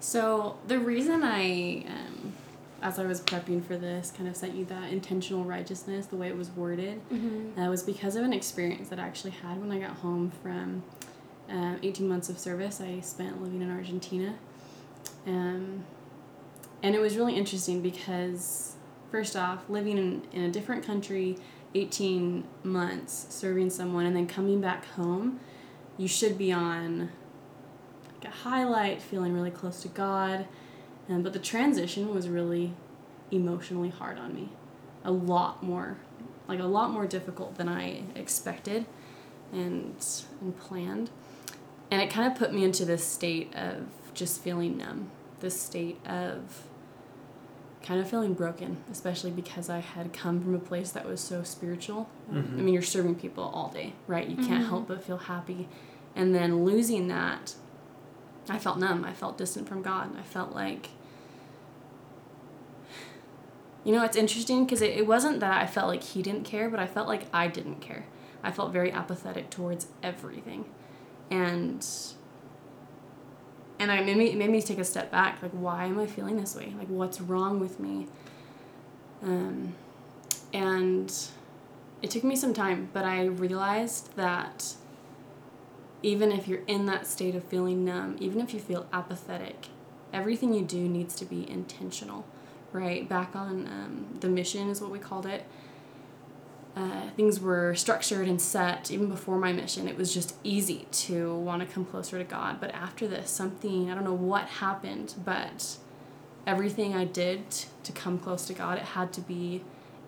[0.00, 2.32] So the reason I, um,
[2.80, 6.28] as I was prepping for this, kind of sent you that intentional righteousness, the way
[6.28, 7.60] it was worded, Mm-hmm.
[7.60, 10.82] uh, was because of an experience that I actually had when I got home from
[11.50, 12.80] um, 18 months of service.
[12.80, 14.36] I spent living in Argentina.
[15.26, 15.84] Um,
[16.82, 18.74] and it was really interesting because,
[19.10, 21.36] first off, living in, in a different country,
[21.74, 25.40] 18 months, serving someone, and then coming back home,
[25.96, 27.10] you should be on
[28.14, 30.46] like a highlight, feeling really close to God.
[31.08, 32.72] Um, but the transition was really
[33.30, 34.50] emotionally hard on me.
[35.04, 35.98] A lot more,
[36.48, 38.86] like a lot more difficult than I expected
[39.52, 39.94] and,
[40.40, 41.10] and planned.
[41.90, 45.98] And it kind of put me into this state of just feeling numb, this state
[46.06, 46.64] of
[47.82, 51.42] kind of feeling broken, especially because I had come from a place that was so
[51.42, 52.08] spiritual.
[52.30, 52.58] Mhm.
[52.58, 54.28] I mean, you're serving people all day, right?
[54.28, 54.68] You can't Mhm.
[54.68, 55.66] help but feel happy.
[56.14, 57.54] And then losing that,
[58.48, 59.04] I felt numb.
[59.04, 60.10] I felt distant from God.
[60.18, 60.90] I felt like,
[63.84, 66.68] you know, it's interesting because it, it wasn't that I felt like He didn't care,
[66.68, 68.04] but I felt like I didn't care.
[68.42, 70.64] I felt very apathetic towards everything.
[71.30, 71.86] And
[73.80, 75.42] and I made me, it made me take a step back.
[75.42, 76.72] Like, why am I feeling this way?
[76.78, 78.06] Like, what's wrong with me?
[79.22, 79.74] Um,
[80.52, 81.12] and
[82.02, 84.74] it took me some time, but I realized that
[86.02, 89.68] even if you're in that state of feeling numb, even if you feel apathetic,
[90.12, 92.26] everything you do needs to be intentional,
[92.72, 93.08] right?
[93.08, 95.46] Back on um, the mission is what we called it.
[96.76, 99.88] Uh, things were structured and set even before my mission.
[99.88, 102.60] It was just easy to want to come closer to God.
[102.60, 105.76] But after this, something, I don't know what happened, but
[106.46, 107.50] everything I did
[107.82, 109.62] to come close to God, it had to be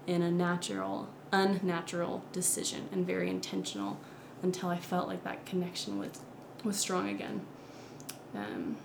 [0.07, 3.99] in a natural, unnatural decision and very intentional
[4.43, 6.21] until I felt like that connection was,
[6.65, 7.43] was strong again.
[8.35, 8.77] Um,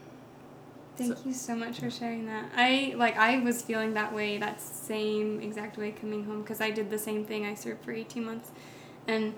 [0.97, 2.51] Thank you so much for sharing that.
[2.55, 6.71] I like I was feeling that way, that same exact way coming home because I
[6.71, 7.45] did the same thing.
[7.45, 8.51] I served for 18 months
[9.07, 9.35] and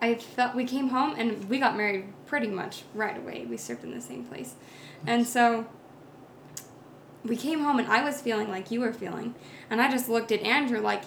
[0.00, 3.44] I felt we came home and we got married pretty much right away.
[3.44, 4.54] We served in the same place.
[5.06, 5.66] And so
[7.22, 9.34] we came home and I was feeling like you were feeling.
[9.68, 11.04] And I just looked at Andrew like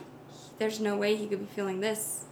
[0.60, 2.26] there's no way he could be feeling this.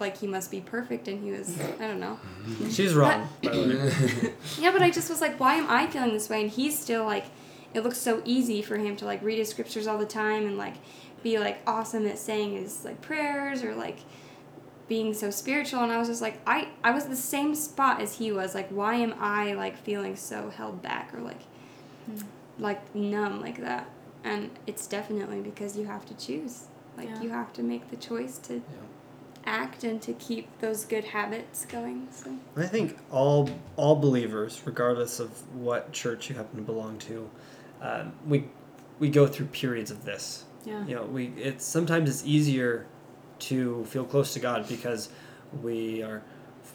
[0.00, 2.18] Like he must be perfect and he was I don't know.
[2.70, 3.28] She's wrong.
[3.42, 3.50] by.
[4.58, 6.42] Yeah, but I just was like, why am I feeling this way?
[6.42, 7.26] And he's still like,
[7.72, 10.58] it looks so easy for him to like read his scriptures all the time and
[10.58, 10.74] like
[11.22, 13.98] be like awesome at saying his like prayers or like
[14.88, 15.80] being so spiritual.
[15.82, 18.54] And I was just like, I I was the same spot as he was.
[18.54, 21.42] Like, why am I like feeling so held back or like
[22.06, 22.18] hmm.
[22.58, 23.88] like numb like that?
[24.24, 26.64] And it's definitely because you have to choose.
[26.96, 27.22] Like Yeah.
[27.22, 28.62] you have to make the choice to
[29.46, 32.08] act and to keep those good habits going.
[32.10, 37.30] So I think all all believers, regardless of what church you happen to belong to,
[37.80, 38.48] um, we
[38.98, 40.44] we go through periods of this.
[40.64, 40.86] yeah.
[40.86, 42.86] You know, we it's sometimes it's easier
[43.40, 45.08] to feel close to God because
[45.62, 46.22] we are,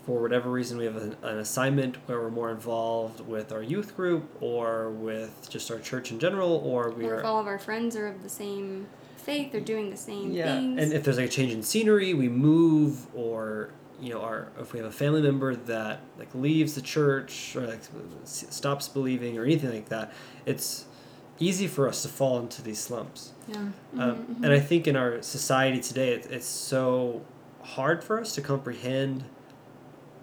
[0.06, 3.96] for whatever reason, we have an, an assignment where we're more involved with our youth
[3.96, 7.48] group or with just our church in general, or we or are if all of
[7.48, 8.88] our friends are of the same
[9.30, 10.82] faith, they're doing the same yeah, things.
[10.82, 14.74] and if there's like a change in scenery, we move, or you know, our if
[14.74, 17.82] we have a family member that like leaves the church or like
[18.24, 20.14] stops believing or anything like that,
[20.46, 20.86] it's
[21.40, 23.34] easy for us to fall into these slumps.
[23.48, 23.70] Yeah.
[23.98, 27.22] Um, and I think in our society today, it, it's so
[27.62, 29.24] hard for us to comprehend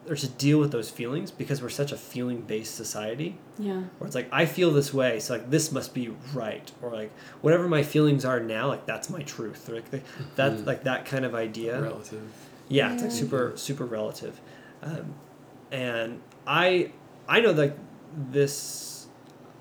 [0.08, 3.82] or to deal with those feelings because we're such a feeling based society Yeah.
[3.98, 7.10] where it's like I feel this way, so like this must be right, or like
[7.40, 10.00] whatever my feelings are now, like that's my truth, or like the,
[10.36, 10.66] that Mhm.
[10.66, 11.80] like that kind of idea.
[11.80, 12.22] Relative.
[12.68, 13.16] Yeah, it's like Yeah.
[13.18, 14.40] super super relative,
[14.82, 15.14] um,
[15.72, 16.92] and I
[17.28, 17.76] I know that
[18.30, 19.06] this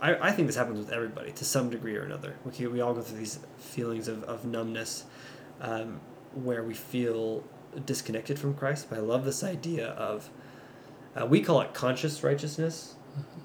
[0.01, 2.35] I, I think this happens with everybody to some degree or another.
[2.59, 5.05] We, we all go through these feelings of, of numbness
[5.61, 6.01] um,
[6.33, 7.43] where we feel
[7.85, 8.87] disconnected from Christ.
[8.89, 10.29] But I love this idea of,
[11.15, 12.95] uh, we call it conscious righteousness,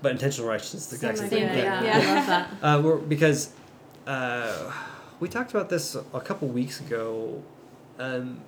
[0.02, 1.48] but intentional righteousness is the exact same Same thing.
[1.50, 1.84] idea, Yeah.
[1.84, 1.94] yeah.
[1.98, 2.50] I love that.
[2.62, 3.52] Uh, we're, because
[4.06, 4.72] uh,
[5.20, 7.42] we talked about this a couple weeks ago,
[7.98, 8.40] um,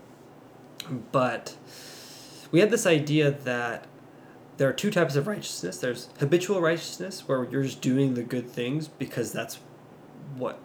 [1.12, 1.56] but
[2.50, 3.86] we had this idea that
[4.56, 5.78] there are two types of righteousness.
[5.78, 9.58] There's habitual righteousness, where you're just doing the good things because that's
[10.36, 10.58] what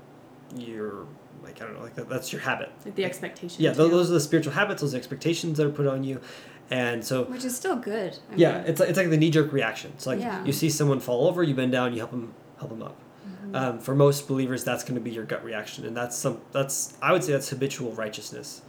[0.55, 1.05] you're
[1.47, 1.61] like.
[1.61, 2.71] I don't know, like that, that's your habit.
[2.85, 3.63] Like the expectation.
[3.63, 3.77] Yeah, too.
[3.77, 6.21] those, those are the spiritual habits, those expectations that are put on you,
[6.69, 8.17] and so Which is still good.
[8.31, 9.91] I yeah, mean, it's like, it's like the knee jerk reaction.
[9.95, 10.43] It's like Yeah.
[10.45, 12.95] you see someone fall over, you bend down, you help them help them up.
[13.53, 16.97] Um, for most believers, that's going to be your gut reaction, and that's some that's
[17.01, 18.61] I would say that's habitual righteousness.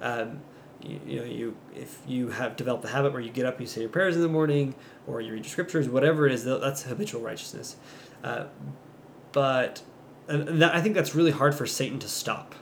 [0.00, 0.40] Um,
[0.82, 3.66] you, you know, you if you have developed the habit where you get up, you
[3.68, 4.74] say your prayers in the morning,
[5.06, 7.76] or you read your scriptures, whatever it is, that's habitual righteousness.
[8.24, 8.46] Uh,
[9.32, 9.82] but
[10.28, 12.54] and that, I think that's really hard for Satan to stop.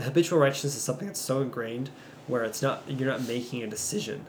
[0.00, 1.90] Habitual righteousness is something that's so ingrained
[2.26, 4.26] where it's not you're not making a decision,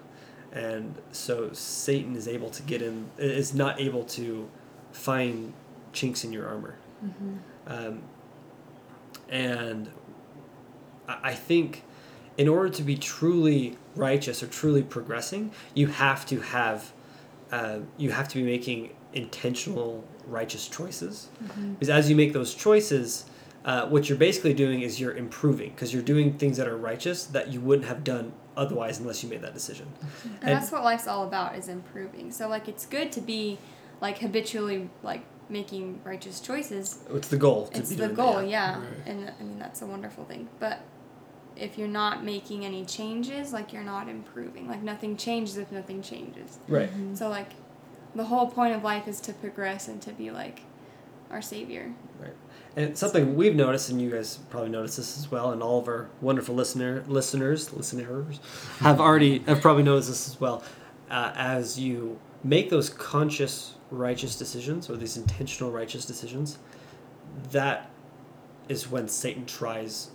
[0.54, 4.50] and so Satan is able to get in is not able to
[4.94, 5.54] find
[5.92, 6.78] chinks in your armor.
[7.68, 8.04] Um,
[9.30, 9.90] and
[11.08, 11.84] I I think
[12.38, 16.94] in order to be truly righteous or truly progressing, you have to have
[17.52, 21.28] uh, you have to be making intentional righteous choices.
[21.74, 23.26] Because as you make those choices,
[23.66, 27.26] uh, what you're basically doing is you're improving because you're doing things that are righteous
[27.26, 29.88] that you wouldn't have done otherwise unless you made that decision.
[30.42, 32.32] And that's what life's all about is improving.
[32.32, 33.58] So like it's good to be
[34.00, 37.00] like habitually like making righteous choices.
[37.14, 37.68] It's the goal.
[37.68, 38.80] To It's be the doing goal, that, yeah.
[38.80, 38.88] Right.
[39.06, 40.48] And I mean that's a wonderful thing.
[40.60, 40.80] But
[41.56, 44.68] if you're not making any changes, like you're not improving.
[44.68, 46.60] Like nothing changes if nothing changes.
[46.68, 46.90] Right.
[47.16, 47.50] So like
[48.16, 50.62] the whole point of life is to progress and to be like
[51.30, 51.94] our savior.
[52.20, 52.34] Right.
[52.76, 55.88] And something we've noticed, and you guys probably noticed this as well, and all of
[55.88, 58.40] our wonderful listener listeners listeners
[58.80, 60.64] have already have probably noticed this as well.
[61.10, 66.60] Uh, as you make those conscious righteous decisions or these intentional righteous decisions,
[67.52, 67.90] that
[68.70, 70.10] is when Satan tries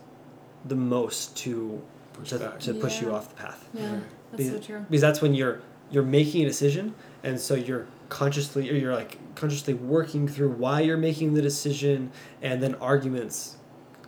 [0.66, 2.60] the most to Push to, back.
[2.60, 4.00] to push you off the path Yeah,
[4.32, 4.80] that's so true.
[4.88, 9.18] because that's when you're you're making a decision and so you're consciously or you're like
[9.34, 12.10] consciously working through why you're making the decision
[12.42, 13.56] and then arguments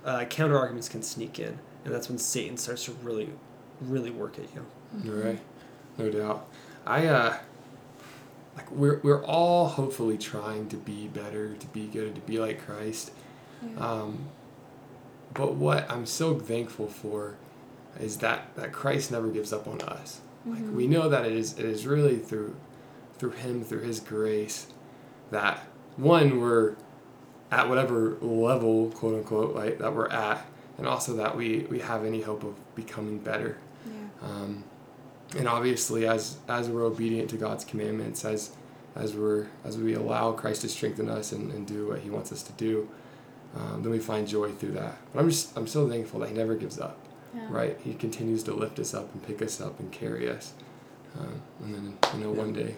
[0.05, 3.31] uh, counter arguments can sneak in and that's when satan starts to really
[3.81, 4.64] really work at you
[5.03, 5.40] You're right.
[5.98, 6.46] No doubt.
[6.87, 7.37] I uh
[8.57, 12.64] like we're we're all hopefully trying to be better, to be good, to be like
[12.64, 13.11] Christ.
[13.79, 14.27] Um
[15.33, 17.37] but what I'm so thankful for
[17.98, 20.20] is that that Christ never gives up on us.
[20.46, 22.55] Like we know that it is it is really through
[23.18, 24.66] through him, through his grace
[25.31, 26.74] that one we're
[27.50, 30.44] at whatever level, quote unquote, like that we're at,
[30.79, 33.59] and also that we we have any hope of becoming better.
[33.87, 34.29] Yeah.
[34.29, 34.64] Um,
[35.37, 38.50] and obviously, as as we're obedient to God's commandments, as
[38.96, 42.33] as we're as we allow Christ to strengthen us and, and do what He wants
[42.33, 42.88] us to do,
[43.57, 44.96] um, then we find joy through that.
[45.12, 46.98] But I'm just I'm so thankful that He never gives up.
[47.35, 47.46] Yeah.
[47.50, 47.79] Right?
[47.83, 50.55] He continues to lift us up and pick us up and carry us,
[51.18, 52.77] um, and then you know one day,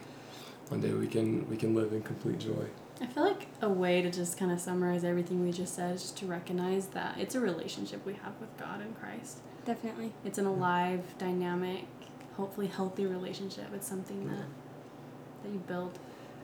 [0.68, 2.66] one day we can we can live in complete joy.
[3.00, 6.02] I feel like a way to just kind of summarize everything we just said is
[6.02, 9.40] just to recognize that it's a relationship we have with God and Christ.
[9.66, 10.12] Definitely.
[10.24, 11.84] It's an alive, dynamic,
[12.36, 13.66] hopefully healthy relationship.
[13.74, 14.46] It's something that
[15.42, 15.98] that you build.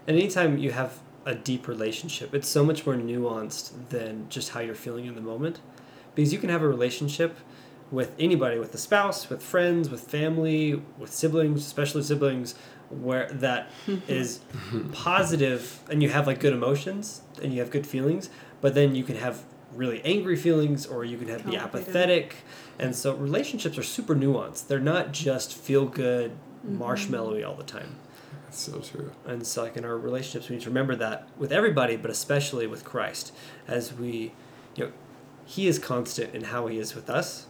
[0.06, 4.60] and anytime you have a deep relationship it's so much more nuanced than just how
[4.60, 5.60] you're feeling in the moment
[6.14, 7.36] because you can have a relationship
[7.92, 12.56] with anybody with a spouse with friends with family with siblings especially siblings
[12.92, 13.70] where that
[14.08, 14.40] is
[14.92, 18.28] positive and you have like good emotions and you have good feelings
[18.60, 19.42] but then you can have
[19.74, 22.36] really angry feelings or you can have be apathetic.
[22.78, 24.68] And so relationships are super nuanced.
[24.68, 26.32] They're not just feel good
[26.66, 27.96] marshmallowy all the time.
[28.44, 29.12] That's so true.
[29.26, 32.66] and so, like in our relationships, we need to remember that with everybody, but especially
[32.66, 33.32] with Christ,
[33.66, 34.32] as we,
[34.76, 34.92] you know,
[35.46, 37.46] He is constant in how He is with us.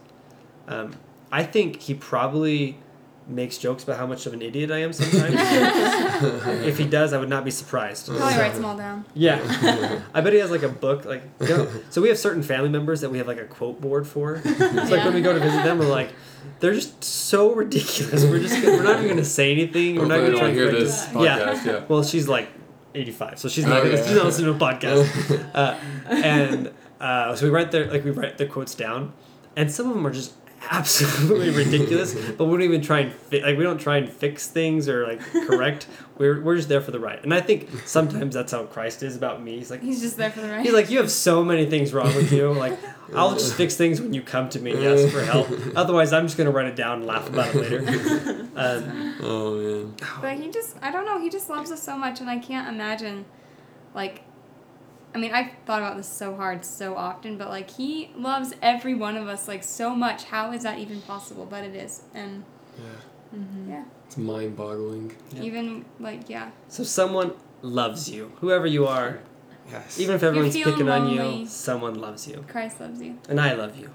[0.67, 0.95] Um,
[1.31, 2.79] I think He probably
[3.27, 5.35] makes jokes about how much of an idiot I am sometimes.
[6.65, 8.07] if He does, I would not be surprised.
[8.07, 9.05] Probably writes them all down.
[9.13, 9.39] Yeah,
[10.13, 11.05] I bet he has like a book.
[11.05, 13.79] Like, you know, so we have certain family members that we have like a quote
[13.81, 14.41] board for.
[14.43, 14.59] It's
[14.91, 16.11] like when we go to visit them, we're like,
[16.59, 18.23] they're just so ridiculous.
[18.23, 19.95] We're just we're not even gonna say anything.
[19.95, 21.21] We're not gonna try to hear this it.
[21.21, 21.63] Yeah.
[21.65, 21.85] Yeah.
[21.87, 22.49] Well, she's like
[22.95, 23.91] 85, so she's not Okay.
[23.91, 25.49] gonna, she's not listening to a podcast.
[25.53, 29.13] Uh, and uh, so we write their like we write the quotes down,
[29.55, 30.33] and some of them are just
[30.71, 32.13] absolutely ridiculous.
[32.13, 35.05] but we don't even try and fi- like we don't try and fix things or
[35.07, 35.87] like correct.
[36.17, 37.19] we we're we're just there for the ride.
[37.23, 39.57] And I think sometimes that's how Christ is about me.
[39.57, 40.63] He's like He's just there for the ride.
[40.65, 42.51] he's like you have so many things wrong with you.
[42.53, 42.77] Like
[43.15, 45.47] I'll just fix things when you come to me and ask for help.
[45.75, 48.39] Otherwise, I'm just gonna write it down and laugh about it later.
[48.55, 49.95] Um, Oh man.
[50.21, 52.67] But he just, I don't know, he just loves us so much, and I can't
[52.67, 53.25] imagine,
[53.95, 54.21] like,
[55.15, 58.93] I mean, I've thought about this so hard so often, but like, he loves every
[58.95, 60.23] one of us, like, so much.
[60.25, 61.45] How is that even possible?
[61.45, 62.01] But it is.
[62.13, 62.43] And
[62.77, 63.39] Yeah.
[63.39, 63.69] Mm-hmm.
[63.71, 65.15] yeah, It's mind boggling.
[65.33, 65.41] Yeah.
[65.43, 66.51] even, like, yeah.
[66.67, 69.19] so someone loves you, whoever you are.
[69.71, 69.99] Yes.
[69.99, 73.17] Even if everyone's feeling picking on you, someone loves you, Christ loves you.
[73.29, 73.89] and I love you.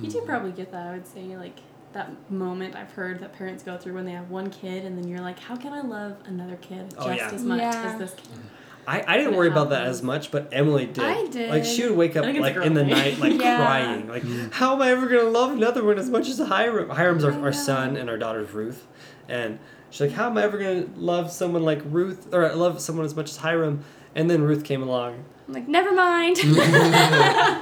[0.00, 1.58] You do probably get that, I would say, like
[1.92, 5.06] that moment I've heard that parents go through when they have one kid and then
[5.08, 7.30] you're like, how can I love another kid just Oh, yeah.
[7.32, 7.92] as much Yeah.
[7.92, 8.24] as this kid?
[8.34, 8.40] Mm.
[8.86, 11.04] I, I didn't worry about that as much, but Emily did.
[11.04, 11.50] I did.
[11.50, 13.56] Like she would wake up I think it's a like in the night, like Yeah.
[13.56, 14.08] crying.
[14.08, 16.90] Like, how am I ever gonna love another one as much as Hiram?
[16.90, 18.86] Hiram's our, our son, and our daughter's Ruth.
[19.28, 19.58] And
[19.90, 23.14] she's like, how am I ever gonna love someone like Ruth, or love someone as
[23.16, 23.84] much as Hiram?
[24.14, 25.24] And then Ruth came along.
[25.48, 26.38] I'm like, never mind.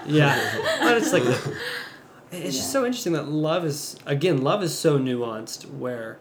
[0.07, 1.23] Yeah, but it's like,
[2.31, 5.71] it's just so interesting that love is again, love is so nuanced.
[5.71, 6.19] Where,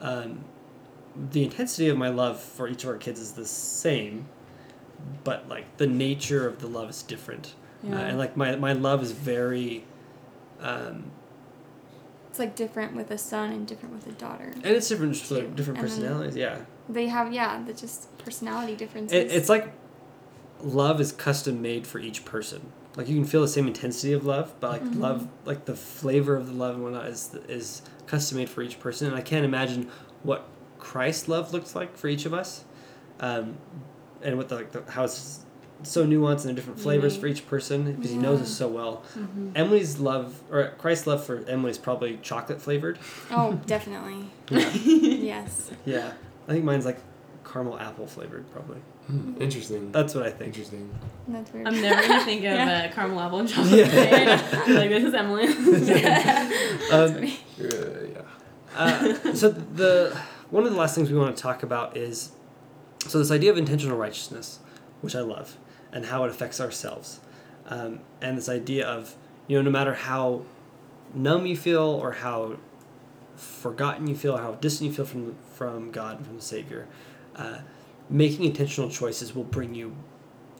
[0.00, 0.44] um,
[1.30, 4.26] the intensity of my love for each of our kids is the same,
[5.24, 7.54] but like the nature of the love is different.
[7.84, 9.84] Uh, and like my, my love is very
[10.60, 11.10] um,
[12.30, 14.52] it's like different with a son and different with a daughter.
[14.54, 15.54] and it's different for Cute.
[15.54, 19.16] different personalities yeah They have, yeah, the just personality differences.
[19.16, 19.72] it, it's like
[20.62, 24.24] love is custom made for each person like you can feel the same intensity of
[24.24, 25.00] love but like Mhm.
[25.00, 28.80] love like the flavor of the love and whatnot is is custom made for each
[28.80, 29.90] person and i can't imagine
[30.22, 30.46] what
[30.78, 32.64] christ love looks like for each of us
[33.20, 33.58] um,
[34.24, 35.40] and with the, like the how it's
[35.82, 37.20] so nuanced and the different flavors Unique.
[37.20, 38.44] for each person because he knows Yeah.
[38.44, 39.50] us so well Mm-hmm.
[39.54, 42.98] emily's love or christ's love for emily is probably chocolate flavored
[43.30, 44.26] oh, definitely.
[44.50, 44.70] yeah
[45.34, 45.70] Yes.
[45.84, 46.12] Yeah,
[46.48, 46.98] I think mine's like
[47.44, 48.78] caramel apple flavored, probably.
[49.06, 49.92] Hmm, Interesting.
[49.92, 50.48] That's what I think.
[50.54, 50.88] Interesting.
[51.28, 51.68] That's weird.
[51.68, 52.88] I'm never gonna think of Yeah.
[52.90, 53.86] uh, caramel apple and chocolate.
[53.86, 54.62] Yeah.
[54.68, 55.46] like this is Emily.
[56.90, 57.26] Um, Uh,
[57.58, 58.22] yeah.
[58.76, 60.16] uh, so the
[60.50, 62.32] one of the last things we want to talk about is
[63.06, 64.58] so this idea of intentional righteousness,
[65.00, 65.56] which I love,
[65.92, 67.20] and how it affects ourselves,
[67.66, 69.14] um, and this idea of
[69.46, 70.42] you know no matter how
[71.14, 72.56] numb you feel or how
[73.36, 76.86] forgotten you feel, or how distant you feel from from God and from the Savior,
[77.36, 77.58] uh,
[78.08, 79.94] making intentional choices will bring you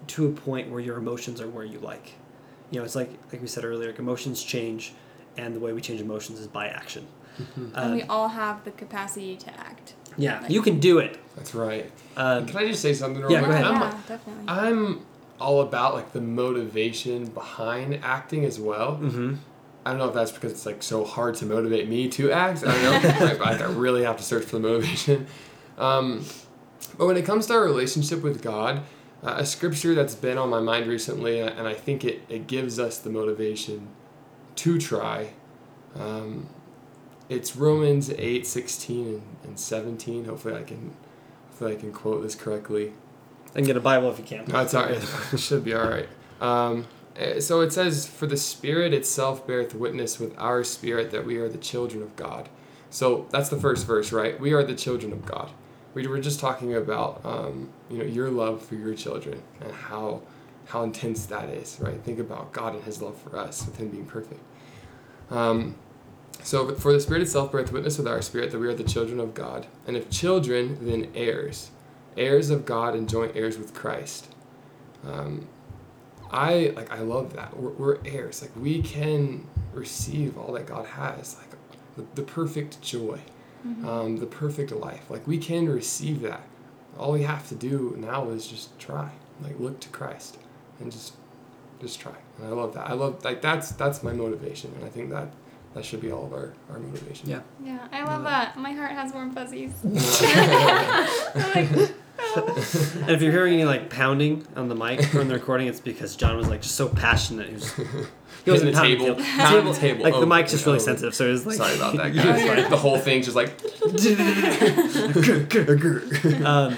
[0.09, 2.14] to a point where your emotions are where you like.
[2.70, 4.92] You know, it's like like we said earlier, like emotions change,
[5.37, 7.07] and the way we change emotions is by action.
[7.57, 9.94] and Uh, we all have the capacity to act.
[10.16, 11.18] Yeah, like- you can do it.
[11.37, 11.90] That's right.
[12.16, 13.20] Um, Can I just say something?
[13.22, 13.50] real Yeah, quick?
[13.50, 13.66] go ahead.
[13.66, 14.44] I'm, yeah, definitely.
[14.48, 15.00] I'm
[15.40, 18.98] all about like the motivation behind acting as well.
[19.03, 19.38] mhm.
[19.87, 22.64] I don't know if that's because it's like so hard to motivate me to act.
[22.64, 23.09] I don't know.
[23.27, 25.27] like, like I really have to search for the motivation.
[25.77, 26.24] Um,
[26.96, 28.83] but when it comes to our relationship with God,
[29.22, 32.46] uh, a scripture that's been on my mind recently, uh, and I think it, it
[32.46, 33.88] gives us the motivation
[34.57, 35.31] to try.
[35.98, 36.46] Um,
[37.28, 40.24] it's Romans 8, 16 and, and 17.
[40.26, 40.94] Hopefully I can
[41.48, 42.92] hopefully I can quote this correctly.
[43.54, 44.44] And get a Bible if you can.
[44.48, 45.00] No, it's all right.
[45.32, 46.08] It should be all right.
[46.40, 51.24] Um, eh, so it says, For the Spirit itself beareth witness with our spirit that
[51.24, 52.48] we are the children of God.
[52.90, 54.38] So that's the first verse, right?
[54.38, 55.50] We are the children of God.
[55.94, 60.22] We were just talking about, um, you know, your love for your children and how
[60.66, 62.00] how intense that is, right?
[62.02, 64.40] Think about God and His love for us, with Him being perfect.
[65.30, 65.76] Um,
[66.42, 69.18] so for the Spirit itself beareth witness with our spirit that we are the children
[69.20, 71.70] of God, and if children, then heirs,
[72.16, 74.28] heirs of God and joint heirs with Christ.
[75.06, 75.46] Um,
[76.30, 78.42] I like I love that we're, we're heirs.
[78.42, 81.50] Like we can receive all that God has, like
[81.96, 83.20] the, the perfect joy,
[83.66, 83.88] Mm-hmm.
[83.88, 85.08] um, the perfect life.
[85.08, 86.42] Like we can receive that.
[86.98, 89.10] All we have to do now is just try.
[89.42, 90.36] Like look to Christ
[90.80, 91.14] and just
[91.80, 92.12] just try.
[92.38, 92.90] And I love that.
[92.90, 95.28] I love like that's that's my motivation, and I think that
[95.75, 97.29] that should be all of our our motivation.
[97.31, 97.40] Yeah.
[97.62, 98.56] yeah, I love that.
[98.56, 99.72] My heart has warm fuzzies.
[102.37, 106.16] And if you're hearing any like pounding on the mic from the recording, it's because
[106.16, 107.48] John was like just so passionate.
[107.48, 107.72] He was
[108.44, 110.04] he wasn't the pounding table, the pounding the table.
[110.04, 110.85] Like the mic's just and really over.
[110.85, 112.46] sensitive, so it was like Sorry about that, You're guys.
[112.46, 112.56] fine.
[112.56, 113.50] Like, the whole thing's just like.
[116.44, 116.77] um,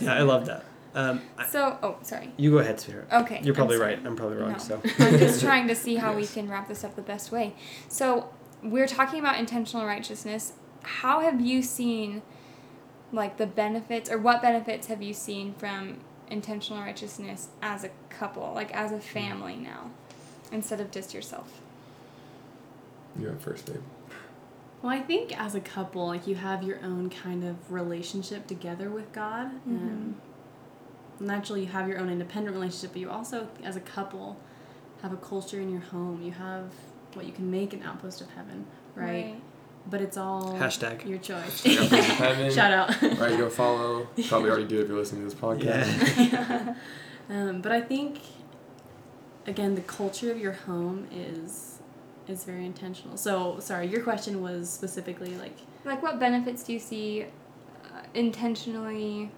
[0.00, 0.64] yeah, I love that.
[1.00, 2.32] Um, So, oh, sorry.
[2.36, 3.08] you go ahead, sweetheart.
[3.12, 3.40] Okay.
[3.42, 3.98] You're I'm probably right.
[4.04, 4.52] I'm probably wrong.
[4.52, 4.58] No.
[4.58, 7.54] So I'm just trying to see how we can wrap this up the best way.
[7.88, 8.30] So,
[8.62, 10.52] we're talking about intentional righteousness.
[10.82, 12.22] How have you seen,
[13.12, 15.98] like, the benefits, or what benefits have you seen from
[16.28, 19.90] intentional righteousness as a couple, like, as a family now,
[20.52, 21.60] instead of just yourself?
[23.18, 23.82] You're up first, babe.
[24.82, 28.88] Well, I think as a couple, like you have your own kind of relationship together
[28.88, 29.50] with God.
[29.66, 30.16] Um,
[31.20, 34.38] naturally, you have your own independent relationship, but you also, as a couple,
[35.02, 36.22] have a culture in your home.
[36.22, 36.72] You have
[37.14, 39.34] what you can make an outpost of heaven, right?
[39.88, 41.06] But it's all Hashtag.
[41.08, 41.66] your choice.
[41.66, 42.50] Outpost of heaven.
[42.54, 43.02] Shout out.
[43.02, 44.08] Right, go follow.
[44.28, 46.32] Probably already do if you're listening to this podcast.
[46.32, 46.74] Yeah.
[47.30, 48.18] Um, but I think,
[49.46, 51.78] again, the culture of your home is
[52.26, 53.16] is very intentional.
[53.16, 57.26] So, sorry, your question was specifically like Like, what benefits do you see
[57.84, 59.30] uh, intentionally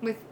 [0.00, 0.31] with that?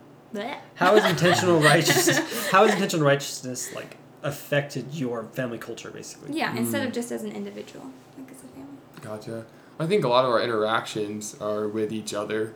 [0.74, 2.49] How is intentional righteousness?
[2.51, 6.37] How has intentional righteousness like affected your family culture, basically?
[6.37, 7.87] Yeah, instead of just as an individual,
[8.18, 8.68] like as a family.
[9.01, 9.47] Gotcha.
[9.78, 12.55] I think a lot of our interactions are with each other,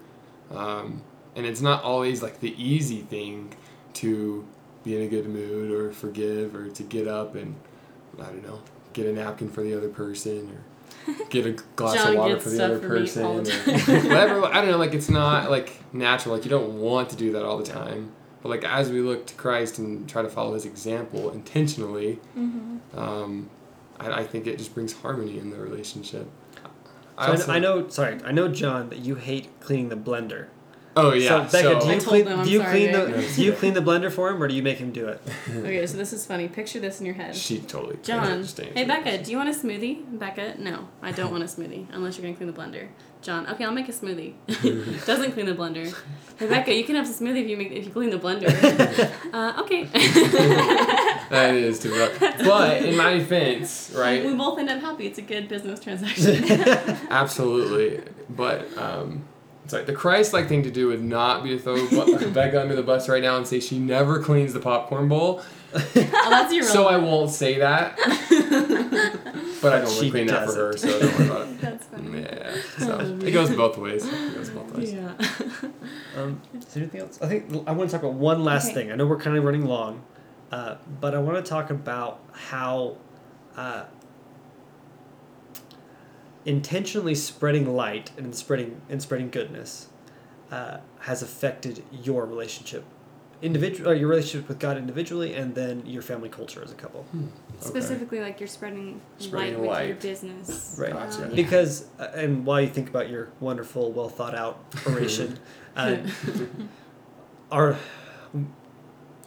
[0.50, 1.02] um,
[1.34, 3.54] and it's not always like the easy thing
[3.94, 4.46] to
[4.84, 7.54] be in a good mood or forgive or to get up and
[8.20, 8.60] I don't know
[8.92, 10.60] get a napkin for the other person or
[11.30, 13.52] get a glass John of water for the other person or the
[14.08, 14.44] whatever.
[14.46, 14.76] I don't know.
[14.78, 16.34] Like it's not like natural.
[16.34, 18.12] Like you don't want to do that all the time.
[18.42, 22.98] But like as we look to Christ and try to follow His example intentionally, Mm-hmm.
[22.98, 23.50] um,
[23.98, 26.28] I, I think it just brings harmony in the relationship.
[26.56, 26.60] So
[27.18, 27.88] I, also- I know.
[27.88, 30.48] Sorry, I know, John, that you hate cleaning the blender.
[30.96, 31.46] Oh yeah.
[31.46, 32.24] So Becca, do you clean?
[32.24, 33.32] them do you sorry, clean the?
[33.34, 35.20] Do you clean the blender for him, or do you make him do it?
[35.50, 36.48] okay, so this is funny.
[36.48, 37.34] Picture this in your head.
[37.34, 37.94] she totally.
[37.94, 38.88] can't John, understand hey it.
[38.88, 40.18] Becca, do you want a smoothie?
[40.18, 42.88] Becca, no, I don't want a smoothie unless you're gonna clean the blender.
[43.22, 44.34] John, okay, I'll make a smoothie.
[45.06, 45.96] Doesn't clean the blender.
[46.38, 48.48] Hey Becca, you can have some smoothie if you make if you clean the blender.
[49.32, 49.84] uh, okay.
[51.30, 52.20] That is too rough.
[52.20, 54.24] But in my defense, right?
[54.24, 55.06] We both end up happy.
[55.06, 56.44] It's a good business transaction.
[57.10, 58.02] Absolutely.
[58.28, 59.24] But um,
[59.64, 62.76] it's like the Christ-like thing to do would not be to throw Bu- Becca under
[62.76, 65.42] the bus right now and say she never cleans the popcorn bowl.
[65.74, 67.96] oh, that's your So I won't say that.
[69.62, 71.60] but I don't She clean that for her, so don't worry about it.
[71.60, 72.20] That's funny.
[72.20, 72.56] Yeah.
[72.78, 74.06] So it goes both ways.
[74.06, 74.92] It goes both ways.
[74.92, 75.12] Yeah.
[76.16, 77.20] Um, is there anything else?
[77.22, 78.74] I think I want to talk about one last Okay.
[78.74, 78.92] thing.
[78.92, 80.02] I know we're kind of running long,
[80.52, 82.96] uh, but I want to talk about how
[83.56, 83.84] uh,
[86.44, 89.88] intentionally spreading light and spreading and spreading goodness
[90.50, 92.84] uh, has affected your relationship,
[93.42, 97.06] individual, or your relationship with God individually, and then your family culture as a couple.
[97.60, 100.76] Specifically, like you're spreading, Spreading light with your business.
[100.78, 100.92] Right.
[100.92, 101.24] Gotcha.
[101.24, 105.38] Um, Because, uh, and while you think about your wonderful, well thought out oration,
[105.76, 105.96] uh,
[107.50, 107.76] our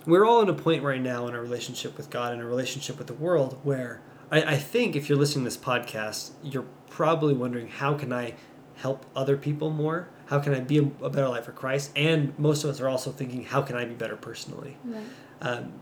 [0.05, 2.97] we're all in a point right now in our relationship with God and a relationship
[2.97, 4.01] with the world where
[4.32, 8.34] I, I think if you're listening to this podcast, you're probably wondering how can I
[8.76, 10.08] help other people more?
[10.28, 11.92] How can I be a, a better life for Christ?
[11.96, 14.78] And most of us are also thinking, how can I be better personally?
[14.84, 15.04] Right.
[15.42, 15.74] Um,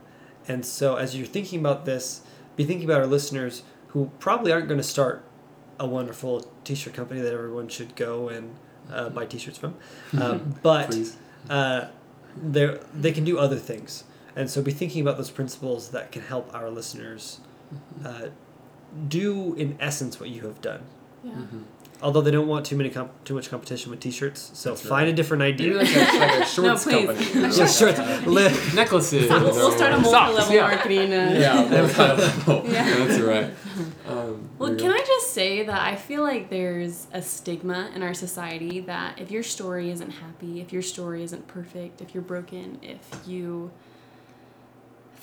[0.48, 2.22] and so, as you're thinking about this,
[2.56, 5.24] be thinking about our listeners who probably aren't going to start
[5.80, 8.56] a wonderful t-shirt company that everyone should go and
[8.92, 9.76] uh, buy t-shirts from.
[10.22, 10.96] Um, but
[11.50, 11.88] uh,
[12.42, 14.04] they they can do other things,
[14.36, 17.40] and so be thinking about those principles that can help our listeners
[18.06, 18.28] uh,
[19.08, 20.82] do, in essence, what you have done.
[21.24, 21.34] Yeah.
[22.02, 25.06] Although they don't want too many comp- too much competition with t-shirts, so That's find
[25.06, 25.08] right.
[25.08, 25.78] a different Maybe idea.
[25.78, 27.06] like a, like a shorts please.
[27.08, 27.56] company.
[27.58, 28.00] yeah, shorts.
[28.28, 29.30] Li- Necklaces.
[29.30, 30.62] We'll, we'll start a or multi-level socks, yeah.
[30.62, 31.14] marketing.
[31.14, 32.64] Uh, Yeah, multi-level.
[32.70, 33.06] Yeah.
[33.06, 33.54] That's right.
[34.08, 34.92] Um, Well, can.
[34.92, 39.32] I just say that I feel like there's a stigma in our society that if
[39.32, 43.72] your story isn't happy, if your story isn't perfect, if you're broken, if you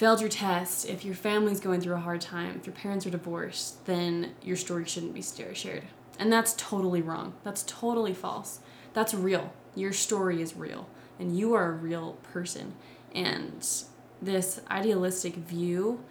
[0.03, 3.11] failed your test, if your family's going through a hard time, if your parents are
[3.11, 5.84] divorced, then your story shouldn't be shared.
[6.18, 7.34] And that's totally wrong.
[7.44, 8.59] That's totally false.
[8.94, 9.53] That's real.
[9.76, 10.88] Your story is real,
[11.20, 12.74] and you are a real person.
[13.14, 13.64] And
[14.20, 16.03] this idealistic view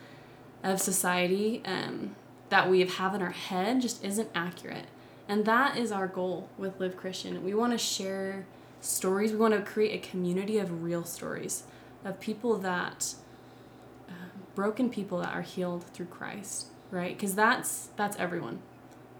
[0.64, 2.16] of society um,
[2.48, 4.86] that we have in our head just isn't accurate.
[5.28, 7.44] And that is our goal with Live Christian.
[7.44, 8.46] We want to share
[8.80, 11.64] stories, we want to create a community of real stories,
[12.06, 13.16] of people that,
[14.56, 17.16] broken people that are healed through Christ, right?
[17.16, 18.60] Because that's, that's everyone,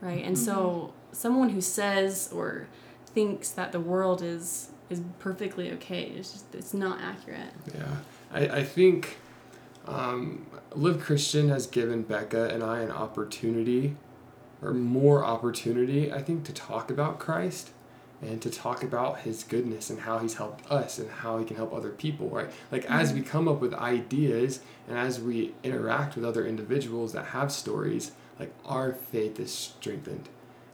[0.02, 0.24] right?
[0.24, 2.68] And so someone who says or
[3.06, 7.54] thinks that the world is is perfectly okay is just it's not accurate.
[7.74, 7.98] Yeah,
[8.32, 9.18] I, I think
[9.88, 13.96] um, Live Christian has given Becca and I an opportunity,
[14.62, 17.72] or more opportunity, I think, to talk about Christ
[18.22, 21.56] and to talk about His goodness and how He's helped us and how He can
[21.56, 22.50] help other people, right?
[22.72, 27.28] Like, as we come up with ideas and as we interact with other individuals that
[27.28, 30.30] have stories, like, our faith is strengthened.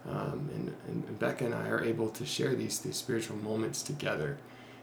[0.07, 4.37] Um, and, and Becca and I are able to share these, these spiritual moments together.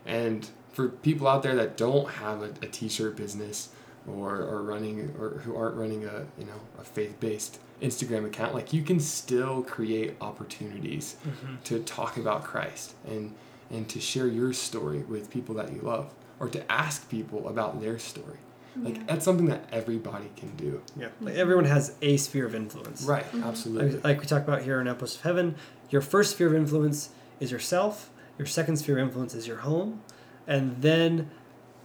[0.05, 3.71] And for people out there that don't have a, a t-shirt business,
[4.07, 8.73] or, or running or who aren't running a you know a faith-based Instagram account like
[8.73, 11.57] you can still create opportunities mm-hmm.
[11.65, 13.35] to talk about Christ and
[13.71, 17.81] and to share your story with people that you love or to ask people about
[17.81, 18.39] their story.
[18.77, 20.83] Like that's something that everybody can do.
[20.97, 21.41] Yeah, like mm-hmm.
[21.41, 23.05] everyone has a sphere of influence.
[23.05, 23.25] right.
[23.27, 23.45] Mm-hmm.
[23.45, 23.93] Absolutely.
[23.93, 25.55] Like, like we talk about here in Outpost of Heaven,
[25.91, 28.11] your first sphere of influence is yourself.
[28.37, 30.03] Your second sphere of influence is your home,
[30.49, 31.31] and then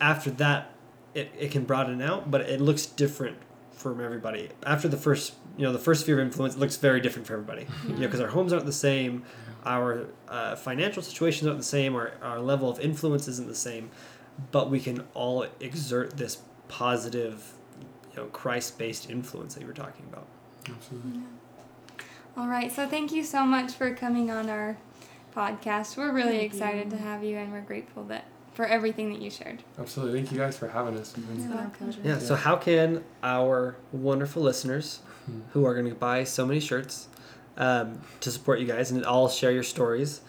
[0.01, 0.71] after that,
[1.19, 3.37] it, it can broaden out, but it looks different
[3.71, 4.49] from everybody.
[4.65, 7.65] After the first, you know, the first sphere of influence looks very different for everybody.
[7.87, 9.23] You know, because our homes aren't the same,
[9.65, 13.89] our uh, financial situations aren't the same, our our level of influence isn't the same,
[14.51, 17.53] but we can all exert this positive,
[18.11, 20.27] you know, Christ-based influence that you were talking about.
[20.67, 21.21] absolutely
[22.37, 24.77] All right, so thank you so much for coming on our
[25.35, 25.97] podcast.
[25.97, 26.91] We're really Thank excited you.
[26.91, 28.25] to have you, and we're grateful that
[28.59, 29.63] for everything that you shared.
[29.79, 32.01] absolutely thank you guys for having us It's been our pleasure.
[32.03, 34.99] Yeah, so how can our wonderful listeners
[35.53, 37.07] who are going to buy so many shirts
[37.55, 40.19] um, to support you guys and all share your stories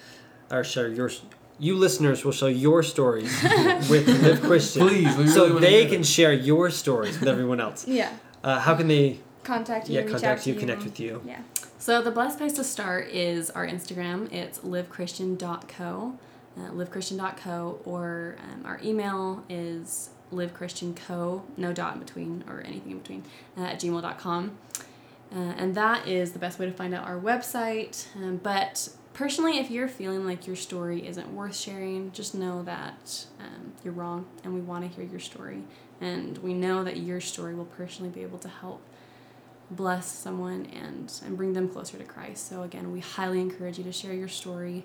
[0.49, 1.11] or share your
[1.59, 3.33] you listeners will share your stories
[3.91, 6.07] with Live Christian Please, we really so they can it.
[6.07, 7.85] share your stories with everyone else.
[7.89, 8.12] Yeah.
[8.45, 9.97] Uh, how can they Contact you.
[9.97, 11.20] yeah reach contact out to you, connect with you?
[11.26, 11.41] Yeah.
[11.81, 14.33] So the best place to start is our Instagram.
[14.33, 16.14] It's livechristian.co,
[16.59, 22.98] uh, livechristian.co, or um, our email is livechristianco, no dot in between or anything in
[22.98, 23.24] between,
[23.57, 24.59] uh, at gmail.com.
[25.32, 28.07] Uh, and that is the best way to find out our website.
[28.16, 33.26] Um, but personally, if you're feeling like your story isn't worth sharing, just know that
[33.38, 35.62] um, you're wrong and we want to hear your story.
[36.01, 38.82] And we know that your story will personally be able to help
[39.70, 42.48] bless someone and, and bring them closer to Christ.
[42.48, 44.84] So, again, we highly encourage you to share your story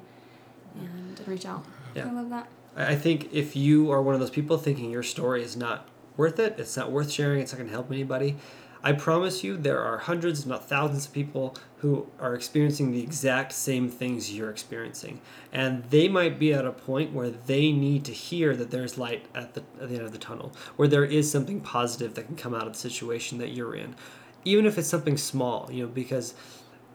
[0.79, 1.65] and reach out.
[1.95, 2.07] Yeah.
[2.07, 2.47] I love that.
[2.75, 5.87] I I think if you are one of those people thinking your story is not
[6.17, 8.37] worth it, it's not worth sharing, it's not going to help anybody,
[8.85, 13.01] I promise you there are hundreds, if not thousands of people who are experiencing the
[13.01, 15.21] exact same things you're experiencing.
[15.51, 19.25] And they might be at a point where they need to hear that there's light
[19.33, 22.35] at the, at the end of the tunnel, where there is something positive that can
[22.35, 23.95] come out of the situation that you're in.
[24.43, 26.35] Even if it's something small, you know, because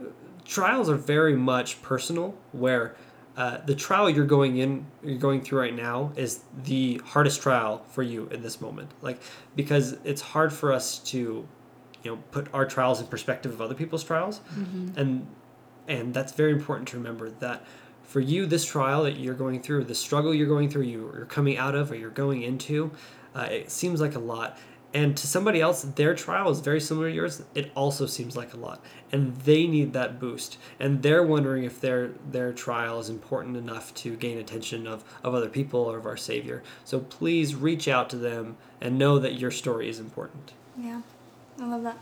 [0.01, 0.05] uh,
[0.45, 2.95] trials are very much personal where
[3.41, 7.83] uh, the trial you're going in you're going through right now is the hardest trial
[7.89, 8.91] for you in this moment.
[9.01, 9.19] Like
[9.57, 11.49] because it's hard for us to
[12.03, 14.43] you know put our trials in perspective of other people's trials.
[14.99, 15.27] And
[15.89, 17.65] and that's very important to remember that
[18.03, 21.25] for you this trial that you're going through the struggle you're going through you, you're
[21.25, 22.91] coming out of or you're going into
[23.35, 24.59] uh, it seems like a lot
[24.93, 28.53] and to somebody else their trial is very similar to yours it also seems like
[28.53, 28.83] a lot
[29.13, 33.95] and they need that boost and they're wondering if their their trial is important enough
[33.95, 38.11] to gain attention of, of other people or of our savior so please reach out
[38.11, 41.03] to them and know that your story is important Yeah.
[41.61, 41.99] I love that.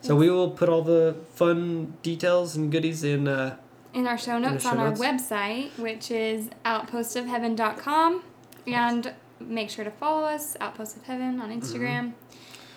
[0.00, 3.56] so we will put all the fun details and goodies in uh,
[3.92, 8.22] in our show notes show on our website, which is outpostofheaven.com.
[8.66, 12.12] And make sure to follow us, Outpost of Heaven, on Instagram.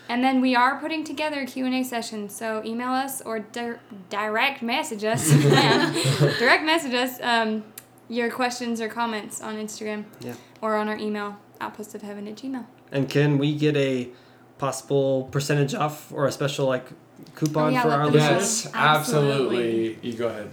[0.10, 3.76] And then we are putting together a Q&A session, so email us or di-
[4.10, 5.30] direct message us.
[6.40, 7.64] direct message us um,
[8.10, 12.36] your questions or comments on Instagram yeah or on our email, outpost of heaven at
[12.36, 12.66] gmail.
[12.92, 14.10] And can we get a
[14.58, 16.86] possible percentage off or a special like
[17.36, 18.66] coupon Oh, yeah, for our listeners?
[18.66, 19.96] yes Absolutely.
[19.96, 20.50] absolutely you go ahead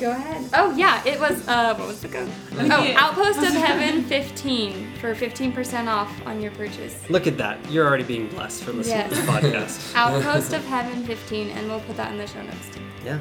[0.00, 0.48] Go ahead.
[0.54, 2.30] Oh yeah, it was uh what was the code?
[2.52, 2.94] Oh, Yeah.
[2.98, 6.98] Outpost of Heaven 15 for 15% off on your purchase.
[7.10, 7.58] Look at that.
[7.70, 9.94] You're already being blessed for listening to this podcast.
[9.96, 12.80] Outpost of Heaven 15 and we'll put that in the show notes too.
[13.04, 13.18] Yeah.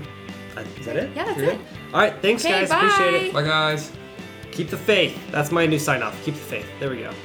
[0.56, 1.16] Uh, Is that it?
[1.16, 1.58] Yeah, that's You're it.
[1.58, 1.66] good?
[1.94, 2.22] All right.
[2.22, 2.72] Thanks, Okay, guys.
[2.72, 3.34] Appreciate it.
[3.34, 3.42] bye.
[3.42, 3.92] bye guys
[4.52, 5.16] Keep the faith.
[5.32, 6.16] That's my new sign off.
[6.26, 6.66] Keep the faith.
[6.80, 7.12] There we go.